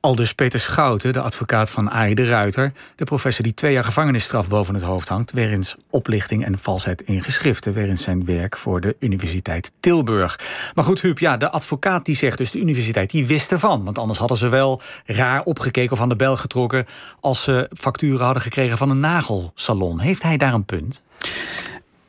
Aldus 0.00 0.34
Peter 0.34 0.60
Schouten, 0.60 1.12
de 1.12 1.20
advocaat 1.20 1.70
van 1.70 1.90
Arie 1.90 2.14
de 2.14 2.26
Ruiter... 2.26 2.72
de 2.96 3.04
professor 3.04 3.44
die 3.44 3.54
twee 3.54 3.72
jaar 3.72 3.84
gevangenisstraf 3.84 4.48
boven 4.48 4.74
het 4.74 4.82
hoofd 4.82 5.08
hangt... 5.08 5.32
wegens 5.32 5.76
oplichting 5.90 6.44
en 6.44 6.58
valsheid 6.58 7.02
in 7.02 7.22
geschriften... 7.22 7.72
wegens 7.72 8.02
zijn 8.02 8.24
werk 8.24 8.56
voor 8.56 8.80
de 8.80 8.96
Universiteit 8.98 9.72
Tilburg. 9.80 10.38
Maar 10.74 10.84
goed, 10.84 11.00
Huub, 11.00 11.18
ja, 11.18 11.36
de 11.36 11.50
advocaat 11.50 12.04
die 12.04 12.14
zegt 12.14 12.38
dus... 12.38 12.50
de 12.50 12.58
universiteit 12.58 13.10
die 13.10 13.26
wist 13.26 13.52
ervan. 13.52 13.84
Want 13.84 13.98
anders 13.98 14.18
hadden 14.18 14.36
ze 14.36 14.48
wel 14.48 14.82
raar 15.04 15.42
opgekeken 15.42 15.92
of 15.92 16.00
aan 16.00 16.08
de 16.08 16.16
bel 16.16 16.36
getrokken... 16.36 16.86
als 17.20 17.42
ze 17.42 17.70
facturen 17.72 18.24
hadden 18.24 18.42
gekregen 18.42 18.78
van 18.78 18.90
een 18.90 19.00
nagelsalon. 19.00 20.00
Heeft 20.00 20.22
hij 20.22 20.36
daar 20.36 20.54
een 20.54 20.64
punt? 20.64 21.04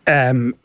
Um, 0.03 0.55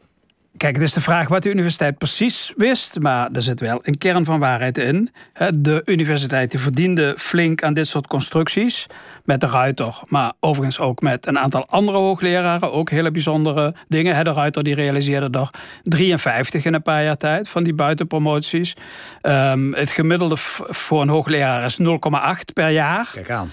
Kijk, 0.56 0.74
het 0.74 0.84
is 0.84 0.92
de 0.92 1.00
vraag 1.00 1.28
wat 1.28 1.42
de 1.42 1.50
universiteit 1.50 1.98
precies 1.98 2.52
wist, 2.56 3.00
maar 3.00 3.28
er 3.32 3.42
zit 3.42 3.60
wel 3.60 3.78
een 3.82 3.98
kern 3.98 4.24
van 4.24 4.38
waarheid 4.38 4.78
in. 4.78 5.10
De 5.58 5.82
universiteit 5.84 6.54
verdiende 6.58 7.14
flink 7.18 7.62
aan 7.62 7.74
dit 7.74 7.86
soort 7.86 8.06
constructies 8.06 8.86
met 9.24 9.40
de 9.40 9.46
Ruiter, 9.46 10.00
maar 10.08 10.32
overigens 10.40 10.78
ook 10.78 11.00
met 11.00 11.26
een 11.26 11.38
aantal 11.38 11.66
andere 11.66 11.98
hoogleraren, 11.98 12.72
ook 12.72 12.90
hele 12.90 13.10
bijzondere 13.10 13.74
dingen. 13.88 14.24
De 14.24 14.32
Ruiter 14.32 14.62
die 14.62 14.74
realiseerde 14.74 15.38
er 15.38 15.48
53 15.82 16.64
in 16.64 16.74
een 16.74 16.82
paar 16.82 17.04
jaar 17.04 17.16
tijd 17.16 17.48
van 17.48 17.62
die 17.62 17.74
buitenpromoties. 17.74 18.76
Um, 19.22 19.74
het 19.74 19.90
gemiddelde 19.90 20.36
voor 20.36 21.00
een 21.00 21.08
hoogleraar 21.08 21.64
is 21.64 21.78
0,8 21.80 21.86
per 22.52 22.70
jaar. 22.70 23.10
Kijk 23.12 23.30
aan. 23.30 23.50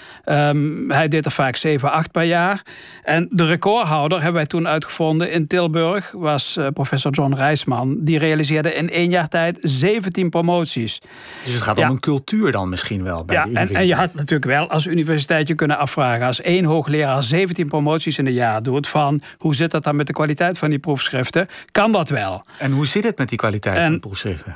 Um, 0.55 0.91
hij 0.91 1.07
deed 1.07 1.25
er 1.25 1.31
vaak 1.31 1.55
7, 1.55 1.91
8 1.91 2.11
per 2.11 2.23
jaar. 2.23 2.61
En 3.03 3.27
de 3.31 3.45
recordhouder 3.45 4.17
hebben 4.17 4.35
wij 4.35 4.45
toen 4.45 4.67
uitgevonden 4.67 5.31
in 5.31 5.47
Tilburg, 5.47 6.11
was 6.11 6.57
uh, 6.57 6.67
professor 6.93 7.23
John 7.23 7.41
Rijsman. 7.41 7.97
Die 7.99 8.17
realiseerde 8.17 8.73
in 8.73 8.89
één 8.89 9.09
jaar 9.09 9.27
tijd 9.27 9.57
17 9.61 10.29
promoties. 10.29 11.01
Dus 11.43 11.53
het 11.53 11.63
gaat 11.63 11.77
om 11.77 11.89
een 11.89 11.99
cultuur 11.99 12.51
dan 12.51 12.69
misschien 12.69 13.03
wel 13.03 13.25
bij 13.25 13.35
ja, 13.35 13.43
de 13.43 13.49
universiteit. 13.49 13.77
En, 13.77 13.83
en 13.83 13.87
je 13.87 14.01
had 14.01 14.13
natuurlijk 14.13 14.45
wel 14.45 14.69
als 14.69 14.85
universiteit 14.85 15.47
je 15.47 15.55
kunnen 15.55 15.77
afvragen... 15.77 16.25
als 16.25 16.41
één 16.41 16.63
hoogleraar 16.65 17.23
17 17.23 17.67
promoties 17.67 18.17
in 18.17 18.25
een 18.25 18.33
jaar 18.33 18.63
doet... 18.63 18.87
van 18.87 19.21
hoe 19.37 19.55
zit 19.55 19.71
dat 19.71 19.83
dan 19.83 19.95
met 19.95 20.07
de 20.07 20.13
kwaliteit 20.13 20.57
van 20.57 20.69
die 20.69 20.79
proefschriften? 20.79 21.47
Kan 21.71 21.91
dat 21.91 22.09
wel? 22.09 22.45
En 22.57 22.71
hoe 22.71 22.87
zit 22.87 23.03
het 23.03 23.17
met 23.17 23.29
die 23.29 23.37
kwaliteit 23.37 23.83
van 23.83 23.91
de 23.91 23.99
proefschriften? 23.99 24.55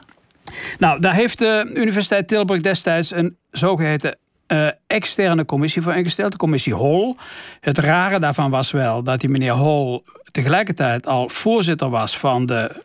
Nou, 0.77 0.99
daar 0.99 1.13
heeft 1.13 1.37
de 1.37 1.71
Universiteit 1.73 2.27
Tilburg 2.27 2.61
destijds 2.61 3.11
een 3.11 3.37
zogeheten 3.51 4.17
uh, 4.47 4.67
externe 4.87 5.45
commissie 5.45 5.81
voor 5.81 5.93
ingesteld, 5.93 6.31
de 6.31 6.37
commissie 6.37 6.73
Hol. 6.73 7.15
Het 7.59 7.77
rare 7.77 8.19
daarvan 8.19 8.49
was 8.49 8.71
wel 8.71 9.03
dat 9.03 9.19
die 9.19 9.29
meneer 9.29 9.51
Hol 9.51 10.03
tegelijkertijd 10.37 11.07
al 11.07 11.29
voorzitter 11.29 11.89
was 11.89 12.17
van 12.17 12.45
de 12.45 12.83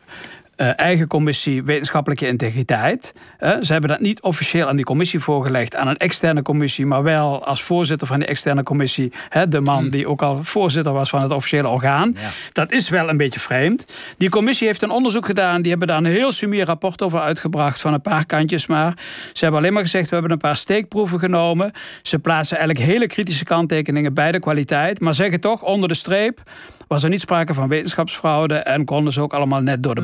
uh, 0.57 0.79
eigen 0.79 1.07
commissie 1.07 1.63
wetenschappelijke 1.63 2.27
integriteit. 2.27 3.13
Uh, 3.39 3.55
ze 3.61 3.71
hebben 3.71 3.89
dat 3.89 3.99
niet 3.99 4.21
officieel 4.21 4.67
aan 4.67 4.75
die 4.75 4.85
commissie 4.85 5.19
voorgelegd, 5.19 5.75
aan 5.75 5.87
een 5.87 5.97
externe 5.97 6.41
commissie, 6.41 6.85
maar 6.85 7.03
wel 7.03 7.45
als 7.45 7.63
voorzitter 7.63 8.07
van 8.07 8.19
die 8.19 8.27
externe 8.27 8.63
commissie, 8.63 9.11
hè, 9.29 9.47
de 9.47 9.59
man 9.59 9.79
hmm. 9.79 9.89
die 9.89 10.07
ook 10.07 10.21
al 10.21 10.43
voorzitter 10.43 10.93
was 10.93 11.09
van 11.09 11.21
het 11.21 11.31
officiële 11.31 11.67
orgaan. 11.67 12.15
Ja. 12.19 12.29
Dat 12.51 12.71
is 12.71 12.89
wel 12.89 13.09
een 13.09 13.17
beetje 13.17 13.39
vreemd. 13.39 13.85
Die 14.17 14.29
commissie 14.29 14.67
heeft 14.67 14.81
een 14.81 14.89
onderzoek 14.89 15.25
gedaan, 15.25 15.61
die 15.61 15.69
hebben 15.69 15.87
daar 15.87 15.97
een 15.97 16.05
heel 16.05 16.31
sumier 16.31 16.65
rapport 16.65 17.01
over 17.01 17.19
uitgebracht, 17.19 17.81
van 17.81 17.93
een 17.93 18.01
paar 18.01 18.25
kantjes 18.25 18.67
maar. 18.67 18.93
Ze 19.33 19.43
hebben 19.43 19.59
alleen 19.59 19.73
maar 19.73 19.83
gezegd, 19.83 20.05
we 20.05 20.13
hebben 20.13 20.31
een 20.31 20.37
paar 20.37 20.57
steekproeven 20.57 21.19
genomen. 21.19 21.71
Ze 22.01 22.19
plaatsen 22.19 22.57
eigenlijk 22.57 22.87
hele 22.87 23.07
kritische 23.07 23.43
kanttekeningen 23.43 24.13
bij 24.13 24.31
de 24.31 24.39
kwaliteit, 24.39 24.99
maar 24.99 25.13
zeggen 25.13 25.39
toch 25.39 25.61
onder 25.61 25.87
de 25.87 25.95
streep, 25.95 26.41
was 26.87 27.03
er 27.03 27.09
niet 27.09 27.21
sprake 27.21 27.53
van 27.53 27.67
wetenschapsfraude 27.67 28.55
en 28.55 28.85
konden 28.85 29.13
ze 29.13 29.21
ook 29.21 29.33
allemaal 29.33 29.61
net 29.61 29.83
door 29.83 29.95
de 29.95 30.01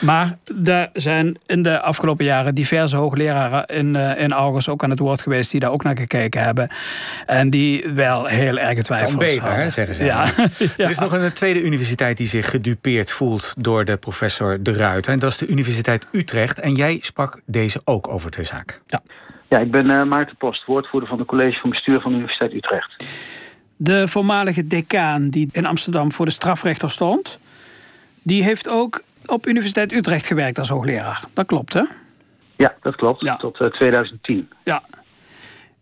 Maar 0.00 0.38
er 0.64 0.90
zijn 0.92 1.38
in 1.46 1.62
de 1.62 1.80
afgelopen 1.80 2.24
jaren 2.24 2.54
diverse 2.54 2.96
hoogleraren 2.96 3.66
in, 3.66 3.94
uh, 3.94 4.20
in 4.20 4.32
August 4.32 4.68
ook 4.68 4.82
aan 4.84 4.90
het 4.90 4.98
woord 4.98 5.22
geweest 5.22 5.50
die 5.50 5.60
daar 5.60 5.70
ook 5.70 5.82
naar 5.82 5.96
gekeken 5.96 6.42
hebben. 6.42 6.70
En 7.26 7.50
die 7.50 7.90
wel 7.94 8.24
heel 8.24 8.58
erg 8.58 8.82
twijfelen. 8.82 9.18
Kan 9.18 9.26
beter, 9.26 9.56
hè, 9.56 9.70
zeggen 9.70 9.94
ze. 9.94 10.04
Ja. 10.16 10.24
Er 10.76 10.90
is 10.90 10.98
nog 10.98 11.12
een 11.12 11.32
tweede 11.32 11.62
universiteit 11.62 12.16
die 12.16 12.26
zich 12.26 12.50
gedupeerd 12.50 13.10
voelt 13.10 13.54
door 13.58 13.84
de 13.84 13.96
professor 13.96 14.62
De 14.62 14.72
Ruiter. 14.72 15.12
En 15.12 15.18
dat 15.18 15.30
is 15.30 15.36
de 15.36 15.46
Universiteit 15.46 16.06
Utrecht. 16.12 16.60
En 16.60 16.74
jij 16.74 16.98
sprak 17.00 17.40
deze 17.46 17.80
ook 17.84 18.08
over 18.08 18.30
de 18.30 18.44
zaak. 18.44 18.80
Ja, 18.86 19.02
ja 19.48 19.58
ik 19.58 19.70
ben 19.70 19.90
uh, 19.90 20.04
Maarten 20.04 20.36
Post, 20.36 20.64
woordvoerder 20.64 21.08
van 21.08 21.18
de 21.18 21.24
college 21.24 21.60
van 21.60 21.70
bestuur 21.70 22.00
van 22.00 22.10
de 22.10 22.16
Universiteit 22.16 22.52
Utrecht. 22.52 23.04
De 23.76 24.08
voormalige 24.08 24.66
decaan 24.66 25.28
die 25.28 25.48
in 25.52 25.66
Amsterdam 25.66 26.12
voor 26.12 26.26
de 26.26 26.32
strafrechter 26.32 26.90
stond, 26.90 27.38
die 28.26 28.42
heeft 28.42 28.68
ook 28.68 29.02
op 29.26 29.46
Universiteit 29.46 29.92
Utrecht 29.92 30.26
gewerkt 30.26 30.58
als 30.58 30.68
hoogleraar. 30.68 31.24
Dat 31.34 31.46
klopt, 31.46 31.72
hè? 31.72 31.82
Ja, 32.56 32.74
dat 32.82 32.96
klopt. 32.96 33.38
Tot 33.38 33.72
2010. 33.72 34.48
Eh, 34.50 34.56
ja. 34.64 34.82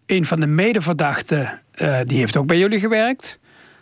Een 0.07 0.25
van 0.25 0.41
de 0.41 0.47
medeverdachten, 0.47 1.61
uh, 1.83 2.01
die 2.05 2.19
heeft 2.19 2.37
ook 2.37 2.47
bij 2.47 2.59
jullie 2.59 2.81
gewerkt. 2.81 3.39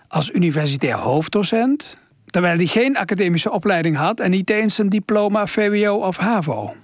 Als 0.08 0.30
universitair 0.30 0.94
hoofddocent. 0.94 1.96
Terwijl 2.26 2.56
hij 2.56 2.66
geen 2.66 2.96
academische 2.96 3.50
opleiding 3.50 3.96
had 3.96 4.20
en 4.20 4.30
niet 4.30 4.50
eens 4.50 4.78
een 4.78 4.88
diploma 4.88 5.46
VWO 5.46 5.94
of 5.94 6.16
HAVO. 6.16 6.74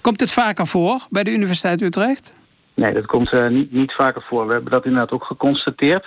Komt 0.00 0.18
dit 0.18 0.30
vaker 0.30 0.66
voor 0.66 1.06
bij 1.10 1.24
de 1.24 1.30
Universiteit 1.30 1.82
Utrecht? 1.82 2.32
Nee, 2.74 2.94
dat 2.94 3.06
komt 3.06 3.32
uh, 3.32 3.48
niet, 3.48 3.72
niet 3.72 3.92
vaker 3.92 4.22
voor. 4.22 4.46
We 4.46 4.52
hebben 4.52 4.72
dat 4.72 4.84
inderdaad 4.84 5.10
ook 5.10 5.24
geconstateerd. 5.24 6.06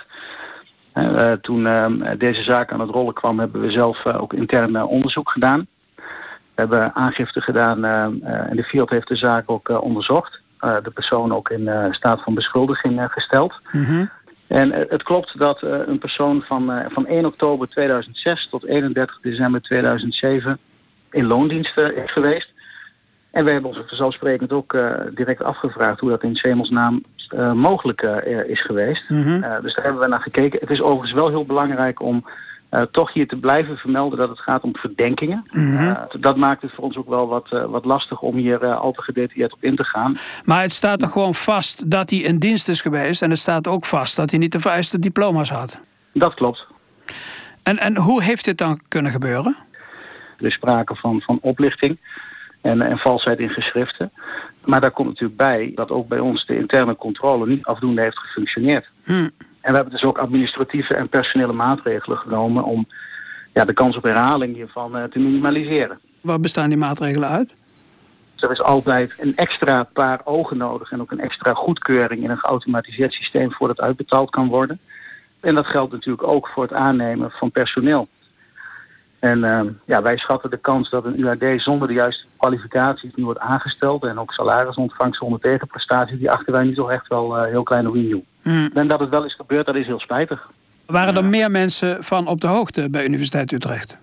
Uh, 0.98 1.32
toen 1.32 1.60
uh, 1.60 1.86
deze 2.18 2.42
zaak 2.42 2.72
aan 2.72 2.80
het 2.80 2.90
rollen 2.90 3.14
kwam, 3.14 3.38
hebben 3.38 3.60
we 3.60 3.70
zelf 3.70 4.06
ook 4.06 4.32
intern 4.32 4.82
onderzoek 4.82 5.30
gedaan. 5.30 5.66
We 5.94 6.64
hebben 6.64 6.94
aangifte 6.94 7.40
gedaan 7.40 7.84
en 7.84 8.56
de 8.56 8.62
Fiat 8.62 8.90
heeft 8.90 9.08
de 9.08 9.16
zaak 9.16 9.50
ook 9.50 9.82
onderzocht. 9.82 10.40
de 10.58 10.90
persoon 10.94 11.34
ook 11.34 11.50
in 11.50 11.70
staat 11.90 12.22
van 12.22 12.34
beschuldiging 12.34 13.06
gesteld. 13.10 13.54
Mm 13.72 14.10
En 14.46 14.72
het 14.72 15.02
klopt 15.02 15.38
dat 15.38 15.62
een 15.62 15.98
persoon 15.98 16.42
van, 16.42 16.70
van 16.88 17.06
1 17.06 17.26
oktober 17.26 17.68
2006 17.68 18.48
tot 18.48 18.66
31 18.66 19.18
december 19.20 19.62
2007 19.62 20.58
in 21.10 21.26
loondiensten 21.26 21.96
is 21.96 22.12
geweest. 22.12 22.52
En 23.30 23.44
we 23.44 23.50
hebben 23.50 23.70
ons 23.70 23.80
vanzelfsprekend 23.86 24.52
ook 24.52 24.72
uh, 24.72 24.92
direct 25.14 25.42
afgevraagd 25.42 26.00
hoe 26.00 26.10
dat 26.10 26.22
in 26.22 26.36
Semelsnaam 26.36 27.02
uh, 27.34 27.52
mogelijk 27.52 28.02
uh, 28.02 28.48
is 28.48 28.62
geweest. 28.62 29.08
Mm 29.08 29.22
-hmm. 29.22 29.62
dus 29.62 29.74
daar 29.74 29.84
hebben 29.84 30.02
we 30.02 30.08
naar 30.08 30.20
gekeken. 30.20 30.60
Het 30.60 30.70
is 30.70 30.82
overigens 30.82 31.12
wel 31.12 31.28
heel 31.28 31.44
belangrijk 31.44 32.02
om 32.02 32.24
toch 32.90 33.12
hier 33.12 33.28
te 33.28 33.36
blijven 33.36 33.76
vermelden 33.76 34.18
dat 34.18 34.28
het 34.28 34.40
gaat 34.40 34.62
om 34.62 34.76
verdenkingen. 34.76 35.48
Mm 35.52 35.76
-hmm. 35.76 35.96
dat 36.20 36.36
maakt 36.36 36.62
het 36.62 36.72
voor 36.74 36.84
ons 36.84 36.96
ook 36.96 37.08
wel 37.08 37.28
wat, 37.28 37.48
wat 37.48 37.84
lastig 37.84 38.20
om 38.20 38.36
hier 38.36 38.66
al 38.66 38.92
te 38.92 39.02
gedetailleerd 39.02 39.52
op 39.52 39.62
in 39.62 39.76
te 39.76 39.84
gaan. 39.84 40.16
Maar 40.44 40.62
het 40.62 40.72
staat 40.72 41.02
er 41.02 41.08
gewoon 41.08 41.34
vast 41.34 41.90
dat 41.90 42.10
hij 42.10 42.18
in 42.18 42.38
dienst 42.38 42.68
is 42.68 42.80
geweest. 42.80 43.22
En 43.22 43.30
het 43.30 43.38
staat 43.38 43.66
ook 43.66 43.84
vast 43.84 44.16
dat 44.16 44.30
hij 44.30 44.38
niet 44.38 44.52
de 44.52 44.60
vereiste 44.60 44.98
diploma's 44.98 45.50
had. 45.50 45.82
Dat 46.12 46.34
klopt. 46.34 46.66
En, 47.62 47.78
en 47.78 47.96
hoe 47.96 48.22
heeft 48.22 48.44
dit 48.44 48.58
dan 48.58 48.80
kunnen 48.88 49.12
gebeuren? 49.12 49.56
Er 50.38 50.46
is 50.46 50.54
sprake 50.54 50.94
van, 50.94 51.20
van 51.20 51.38
oplichting 51.40 51.98
en, 52.60 52.82
en 52.82 52.98
valsheid 52.98 53.38
in 53.38 53.50
geschriften. 53.50 54.12
Maar 54.64 54.80
daar 54.80 54.90
komt 54.90 55.08
natuurlijk 55.08 55.38
bij 55.38 55.72
dat 55.74 55.90
ook 55.90 56.08
bij 56.08 56.18
ons 56.18 56.46
de 56.46 56.56
interne 56.56 56.96
controle 56.96 57.46
niet 57.46 57.64
afdoende 57.64 58.00
heeft 58.00 58.18
gefunctioneerd. 58.18 58.88
Hmm. 59.04 59.30
En 59.60 59.70
we 59.70 59.74
hebben 59.74 59.90
dus 59.90 60.04
ook 60.04 60.18
administratieve 60.18 60.94
en 60.94 61.08
personele 61.08 61.52
maatregelen 61.52 62.18
genomen 62.18 62.64
om 62.64 62.86
ja, 63.52 63.64
de 63.64 63.72
kans 63.72 63.96
op 63.96 64.02
herhaling 64.02 64.54
hiervan 64.54 64.96
uh, 64.96 65.04
te 65.04 65.18
minimaliseren. 65.18 65.98
Waar 66.20 66.40
bestaan 66.40 66.68
die 66.68 66.78
maatregelen 66.78 67.28
uit? 67.28 67.52
er 68.42 68.50
is 68.50 68.62
altijd 68.62 69.14
een 69.18 69.36
extra 69.36 69.82
paar 69.82 70.20
ogen 70.24 70.56
nodig 70.56 70.92
en 70.92 71.00
ook 71.00 71.10
een 71.10 71.20
extra 71.20 71.54
goedkeuring 71.54 72.22
in 72.22 72.30
een 72.30 72.38
geautomatiseerd 72.38 73.12
systeem 73.12 73.52
voordat 73.52 73.80
uitbetaald 73.80 74.30
kan 74.30 74.48
worden. 74.48 74.80
En 75.40 75.54
dat 75.54 75.66
geldt 75.66 75.92
natuurlijk 75.92 76.28
ook 76.28 76.48
voor 76.48 76.62
het 76.62 76.72
aannemen 76.72 77.30
van 77.30 77.50
personeel. 77.50 78.08
En 79.18 79.38
uh, 79.38 79.60
ja, 79.84 80.02
wij 80.02 80.16
schatten 80.16 80.50
de 80.50 80.56
kans 80.56 80.90
dat 80.90 81.04
een 81.04 81.20
UAD 81.20 81.60
zonder 81.60 81.88
de 81.88 81.94
juiste 81.94 82.24
kwalificaties 82.36 83.10
nu 83.14 83.24
wordt 83.24 83.40
aangesteld 83.40 84.04
en 84.04 84.18
ook 84.18 84.32
salaris 84.32 84.76
ontvangt 84.76 85.16
zonder 85.16 85.40
tegenprestaties, 85.40 86.18
die 86.18 86.30
achten 86.30 86.52
wij 86.52 86.64
nu 86.64 86.74
toch 86.74 86.90
echt 86.90 87.08
wel 87.08 87.36
uh, 87.36 87.44
heel 87.44 87.62
klein 87.62 87.88
opnieuw. 87.88 88.24
Mm. 88.42 88.70
En 88.74 88.88
dat 88.88 89.00
het 89.00 89.08
wel 89.08 89.24
is 89.24 89.34
gebeurd, 89.34 89.66
dat 89.66 89.74
is 89.74 89.86
heel 89.86 90.00
spijtig. 90.00 90.50
Waren 90.86 91.16
er 91.16 91.24
meer 91.24 91.50
mensen 91.50 92.04
van 92.04 92.26
op 92.26 92.40
de 92.40 92.46
hoogte 92.46 92.90
bij 92.90 93.04
Universiteit 93.04 93.52
Utrecht? 93.52 94.00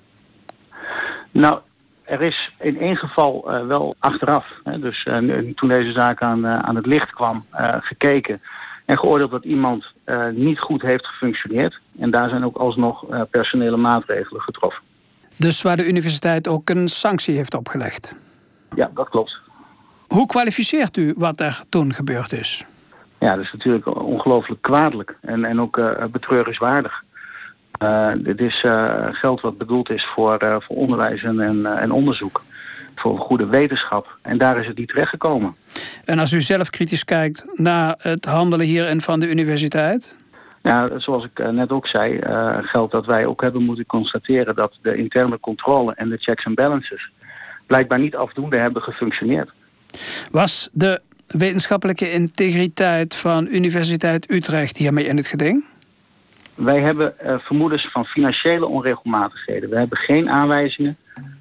Nou, 1.32 1.60
er 2.04 2.22
is 2.22 2.52
in 2.60 2.80
één 2.80 2.98
geval 2.98 3.44
uh, 3.48 3.68
wel 3.68 3.96
achteraf, 4.00 4.48
hè, 4.64 4.80
dus 4.80 5.08
toen 5.56 5.70
deze 5.70 5.92
zaak 5.92 6.22
aan, 6.22 6.48
aan 6.48 6.76
het 6.76 6.86
licht 6.86 7.14
kwam, 7.14 7.46
gekeken 7.80 8.42
en 8.86 8.98
geoordeeld 8.98 9.32
dat 9.32 9.44
iemand 9.44 9.86
niet 10.32 10.60
goed 10.60 10.82
heeft 10.82 11.08
gefunctioneerd. 11.08 11.80
En 12.00 12.12
daar 12.12 12.30
zijn 12.30 12.46
ook 12.46 12.58
alsnog 12.58 13.06
personele 13.30 13.78
maatregelen 13.78 14.42
getroffen. 14.42 14.84
Dus 15.38 15.62
waar 15.62 15.76
de 15.76 15.88
universiteit 15.88 16.48
ook 16.48 16.70
een 16.70 16.88
sanctie 16.88 17.36
heeft 17.36 17.54
opgelegd. 17.54 18.16
Ja, 18.76 18.92
dat 18.94 19.10
klopt. 19.10 19.40
Hoe 20.08 20.26
kwalificeert 20.26 20.98
u 20.98 21.14
wat 21.18 21.40
er 21.40 21.62
toen 21.70 21.94
gebeurd 21.94 22.32
is? 22.32 22.66
Ja, 23.20 23.36
dat 23.36 23.46
is 23.46 23.52
natuurlijk 23.52 23.96
ongelooflijk 24.02 24.62
kwaadelijk 24.62 25.18
en, 25.22 25.46
en 25.46 25.62
ook 25.62 25.78
uh, 25.78 26.04
betreurenswaardig. 26.12 27.04
Uh, 27.82 28.12
dit 28.18 28.40
is 28.40 28.64
uh, 28.64 29.08
geld 29.12 29.42
wat 29.42 29.58
bedoeld 29.58 29.90
is 29.90 30.06
voor, 30.06 30.38
voor 30.40 30.76
onderwijs 30.76 31.24
en, 31.24 31.40
en, 31.40 31.66
en 31.66 31.92
onderzoek. 31.92 32.44
Voor 32.96 33.20
goede 33.20 33.46
wetenschap. 33.46 34.18
En 34.22 34.38
daar 34.38 34.60
is 34.60 34.68
het 34.68 34.78
niet 34.78 34.88
terechtgekomen. 34.88 35.56
En 36.06 36.20
als 36.20 36.32
u 36.32 36.42
zelf 36.42 36.70
kritisch 36.70 37.06
kijkt 37.06 37.60
naar 37.60 37.96
het 37.98 38.26
handelen 38.26 38.66
hierin 38.66 39.02
van 39.02 39.20
de 39.20 39.30
universiteit? 39.30 40.10
Ja, 40.66 40.88
zoals 40.98 41.24
ik 41.24 41.52
net 41.52 41.72
ook 41.72 41.88
zei, 41.88 42.20
geldt 42.62 42.92
dat 42.92 43.06
wij 43.06 43.26
ook 43.26 43.42
hebben 43.42 43.64
moeten 43.64 43.86
constateren 43.86 44.56
dat 44.56 44.78
de 44.82 44.96
interne 44.96 45.40
controle 45.40 45.94
en 45.94 46.10
de 46.10 46.18
checks 46.18 46.46
en 46.46 46.54
balances 46.54 47.12
blijkbaar 47.66 48.00
niet 48.00 48.16
afdoende 48.16 48.58
hebben 48.58 48.82
gefunctioneerd. 48.82 49.50
Was 50.32 50.70
de 50.72 51.02
wetenschappelijke 51.28 52.12
integriteit 52.12 53.16
van 53.16 53.48
Universiteit 53.48 54.32
Utrecht 54.32 54.78
hiermee 54.78 55.06
in 55.06 55.18
het 55.18 55.28
geding? 55.28 55.66
Wij 56.56 56.80
hebben 56.80 57.14
uh, 57.24 57.36
vermoedens 57.40 57.88
van 57.88 58.06
financiële 58.06 58.66
onregelmatigheden. 58.66 59.70
We 59.70 59.78
hebben 59.78 59.98
geen 59.98 60.30
aanwijzingen 60.30 60.98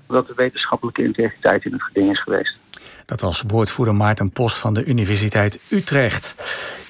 dat 0.07 0.27
de 0.27 0.35
wetenschappelijke 0.37 1.03
integriteit 1.03 1.65
in 1.65 1.73
het 1.73 1.83
geding 1.83 2.11
is 2.11 2.21
geweest. 2.21 2.59
Dat 3.07 3.21
was 3.21 3.43
woordvoerder 3.47 3.95
Maarten 3.95 4.31
Post 4.31 4.57
van 4.57 4.75
de 4.75 4.85
Universiteit 4.85 5.59
Utrecht. 5.69 6.35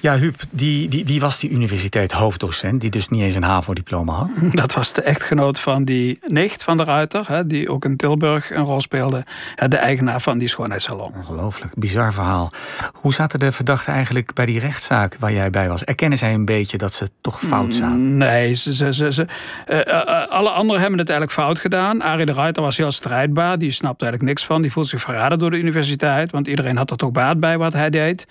Ja, 0.01 0.17
Huub, 0.17 0.41
die, 0.49 0.87
die, 0.87 1.03
die 1.03 1.19
was 1.19 1.39
die 1.39 1.49
universiteit 1.49 2.11
hoofddocent... 2.11 2.81
die 2.81 2.89
dus 2.89 3.09
niet 3.09 3.21
eens 3.21 3.35
een 3.35 3.43
HAVO-diploma 3.43 4.13
had? 4.13 4.29
Dat 4.61 4.73
was 4.73 4.93
de 4.93 5.01
echtgenoot 5.01 5.59
van 5.59 5.83
die 5.83 6.19
nicht 6.27 6.63
van 6.63 6.77
de 6.77 6.83
Ruiter... 6.83 7.27
Hè, 7.27 7.47
die 7.47 7.69
ook 7.69 7.85
in 7.85 7.95
Tilburg 7.95 8.51
een 8.51 8.63
rol 8.63 8.81
speelde. 8.81 9.23
De 9.67 9.77
eigenaar 9.77 10.21
van 10.21 10.37
die 10.37 10.47
schoonheidssalon. 10.47 11.13
Ongelooflijk, 11.15 11.73
bizar 11.75 12.13
verhaal. 12.13 12.51
Hoe 12.93 13.13
zaten 13.13 13.39
de 13.39 13.51
verdachten 13.51 13.93
eigenlijk 13.93 14.33
bij 14.33 14.45
die 14.45 14.59
rechtszaak 14.59 15.15
waar 15.19 15.33
jij 15.33 15.49
bij 15.49 15.69
was? 15.69 15.83
Erkennen 15.83 16.17
zij 16.17 16.33
een 16.33 16.45
beetje 16.45 16.77
dat 16.77 16.93
ze 16.93 17.09
toch 17.21 17.39
fout 17.39 17.65
mm, 17.65 17.71
zaten? 17.71 18.17
Nee, 18.17 18.53
ze, 18.53 18.73
ze, 18.73 18.93
ze, 18.93 19.11
ze 19.11 19.27
uh, 19.67 19.77
uh, 19.77 20.27
alle 20.27 20.49
anderen 20.49 20.81
hebben 20.81 20.99
het 20.99 21.09
eigenlijk 21.09 21.39
fout 21.39 21.59
gedaan. 21.59 22.01
Arie 22.01 22.25
de 22.25 22.33
Ruiter 22.33 22.63
was 22.63 22.77
heel 22.77 22.91
strijdbaar. 22.91 23.59
Die 23.59 23.71
snapte 23.71 24.03
eigenlijk 24.05 24.33
niks 24.33 24.47
van. 24.47 24.61
Die 24.61 24.71
voelde 24.71 24.89
zich 24.89 25.01
verraden 25.01 25.39
door 25.39 25.51
de 25.51 25.57
universiteit. 25.57 25.94
Want 26.31 26.47
iedereen 26.47 26.77
had 26.77 26.91
er 26.91 26.97
toch 26.97 27.11
baat 27.11 27.39
bij 27.39 27.57
wat 27.57 27.73
hij 27.73 27.89
deed. 27.89 28.23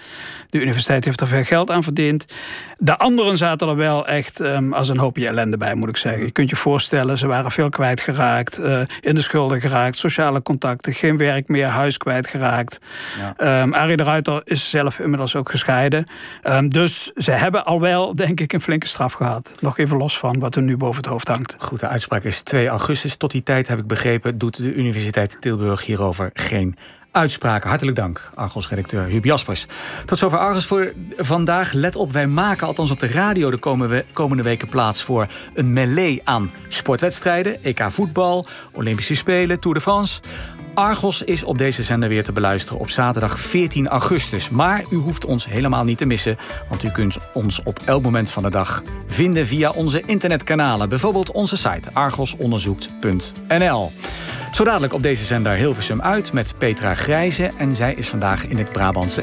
De 0.50 0.60
universiteit 0.60 1.04
heeft 1.04 1.20
er 1.20 1.26
veel 1.26 1.44
geld 1.44 1.70
aan 1.70 1.82
verdiend. 1.82 2.26
De 2.78 2.98
anderen 2.98 3.36
zaten 3.36 3.68
er 3.68 3.76
wel 3.76 4.06
echt 4.06 4.40
um, 4.40 4.72
als 4.72 4.88
een 4.88 4.98
hoopje 4.98 5.26
ellende 5.26 5.56
bij, 5.56 5.74
moet 5.74 5.88
ik 5.88 5.96
zeggen. 5.96 6.24
Je 6.24 6.30
kunt 6.30 6.50
je 6.50 6.56
voorstellen, 6.56 7.18
ze 7.18 7.26
waren 7.26 7.50
veel 7.50 7.68
kwijtgeraakt, 7.68 8.58
uh, 8.58 8.80
in 9.00 9.14
de 9.14 9.20
schulden 9.20 9.60
geraakt, 9.60 9.98
sociale 9.98 10.42
contacten, 10.42 10.94
geen 10.94 11.16
werk 11.16 11.48
meer, 11.48 11.66
huis 11.66 11.96
kwijtgeraakt. 11.96 12.78
Ja. 13.18 13.62
Um, 13.62 13.74
Arie 13.74 13.96
de 13.96 14.02
Ruiter 14.02 14.42
is 14.44 14.70
zelf 14.70 14.98
inmiddels 14.98 15.36
ook 15.36 15.50
gescheiden. 15.50 16.08
Um, 16.42 16.68
dus 16.68 17.12
ze 17.16 17.30
hebben 17.30 17.64
al 17.64 17.80
wel, 17.80 18.14
denk 18.14 18.40
ik, 18.40 18.52
een 18.52 18.60
flinke 18.60 18.86
straf 18.86 19.12
gehad. 19.12 19.54
Nog 19.60 19.78
even 19.78 19.96
los 19.96 20.18
van 20.18 20.38
wat 20.38 20.56
er 20.56 20.62
nu 20.62 20.76
boven 20.76 20.96
het 20.96 21.06
hoofd 21.10 21.28
hangt. 21.28 21.54
Goed, 21.58 21.80
de 21.80 21.88
uitspraak 21.88 22.24
is 22.24 22.42
2 22.42 22.68
augustus. 22.68 23.16
Tot 23.16 23.30
die 23.30 23.42
tijd, 23.42 23.68
heb 23.68 23.78
ik 23.78 23.86
begrepen, 23.86 24.38
doet 24.38 24.56
de 24.56 24.74
Universiteit 24.74 25.36
Tilburg 25.40 25.84
hierover 25.84 26.30
geen 26.32 26.76
uitspraken. 27.14 27.68
Hartelijk 27.68 27.96
dank, 27.96 28.30
Argos-redacteur 28.34 29.04
Huub 29.04 29.24
Jaspers. 29.24 29.66
Tot 30.04 30.18
zover 30.18 30.38
Argos 30.38 30.66
voor 30.66 30.92
vandaag. 31.16 31.72
Let 31.72 31.96
op, 31.96 32.12
wij 32.12 32.26
maken 32.26 32.66
althans 32.66 32.90
op 32.90 32.98
de 32.98 33.06
radio 33.06 33.50
de 33.50 34.04
komende 34.12 34.42
weken 34.42 34.68
plaats... 34.68 35.02
voor 35.02 35.26
een 35.54 35.72
melee 35.72 36.20
aan 36.24 36.50
sportwedstrijden, 36.68 37.64
EK 37.64 37.84
voetbal, 37.88 38.46
Olympische 38.72 39.14
Spelen, 39.14 39.60
Tour 39.60 39.76
de 39.76 39.82
France... 39.82 40.20
Argos 40.74 41.22
is 41.22 41.44
op 41.44 41.58
deze 41.58 41.82
zender 41.82 42.08
weer 42.08 42.24
te 42.24 42.32
beluisteren 42.32 42.80
op 42.80 42.90
zaterdag 42.90 43.38
14 43.38 43.88
augustus. 43.88 44.50
Maar 44.50 44.84
u 44.90 44.96
hoeft 44.96 45.24
ons 45.24 45.46
helemaal 45.46 45.84
niet 45.84 45.98
te 45.98 46.06
missen, 46.06 46.36
want 46.68 46.82
u 46.82 46.90
kunt 46.90 47.18
ons 47.32 47.62
op 47.62 47.78
elk 47.84 48.02
moment 48.02 48.30
van 48.30 48.42
de 48.42 48.50
dag 48.50 48.82
vinden 49.06 49.46
via 49.46 49.70
onze 49.70 50.02
internetkanalen. 50.06 50.88
Bijvoorbeeld 50.88 51.32
onze 51.32 51.56
site 51.56 51.90
argosonderzoekt.nl. 51.92 53.92
Zo 54.52 54.64
dadelijk 54.64 54.92
op 54.92 55.02
deze 55.02 55.24
zender 55.24 55.52
Hilversum 55.52 56.02
uit 56.02 56.32
met 56.32 56.54
Petra 56.58 56.94
Grijze. 56.94 57.50
En 57.58 57.74
zij 57.74 57.94
is 57.94 58.08
vandaag 58.08 58.46
in 58.46 58.56
het 58.56 58.72
Brabantse 58.72 59.12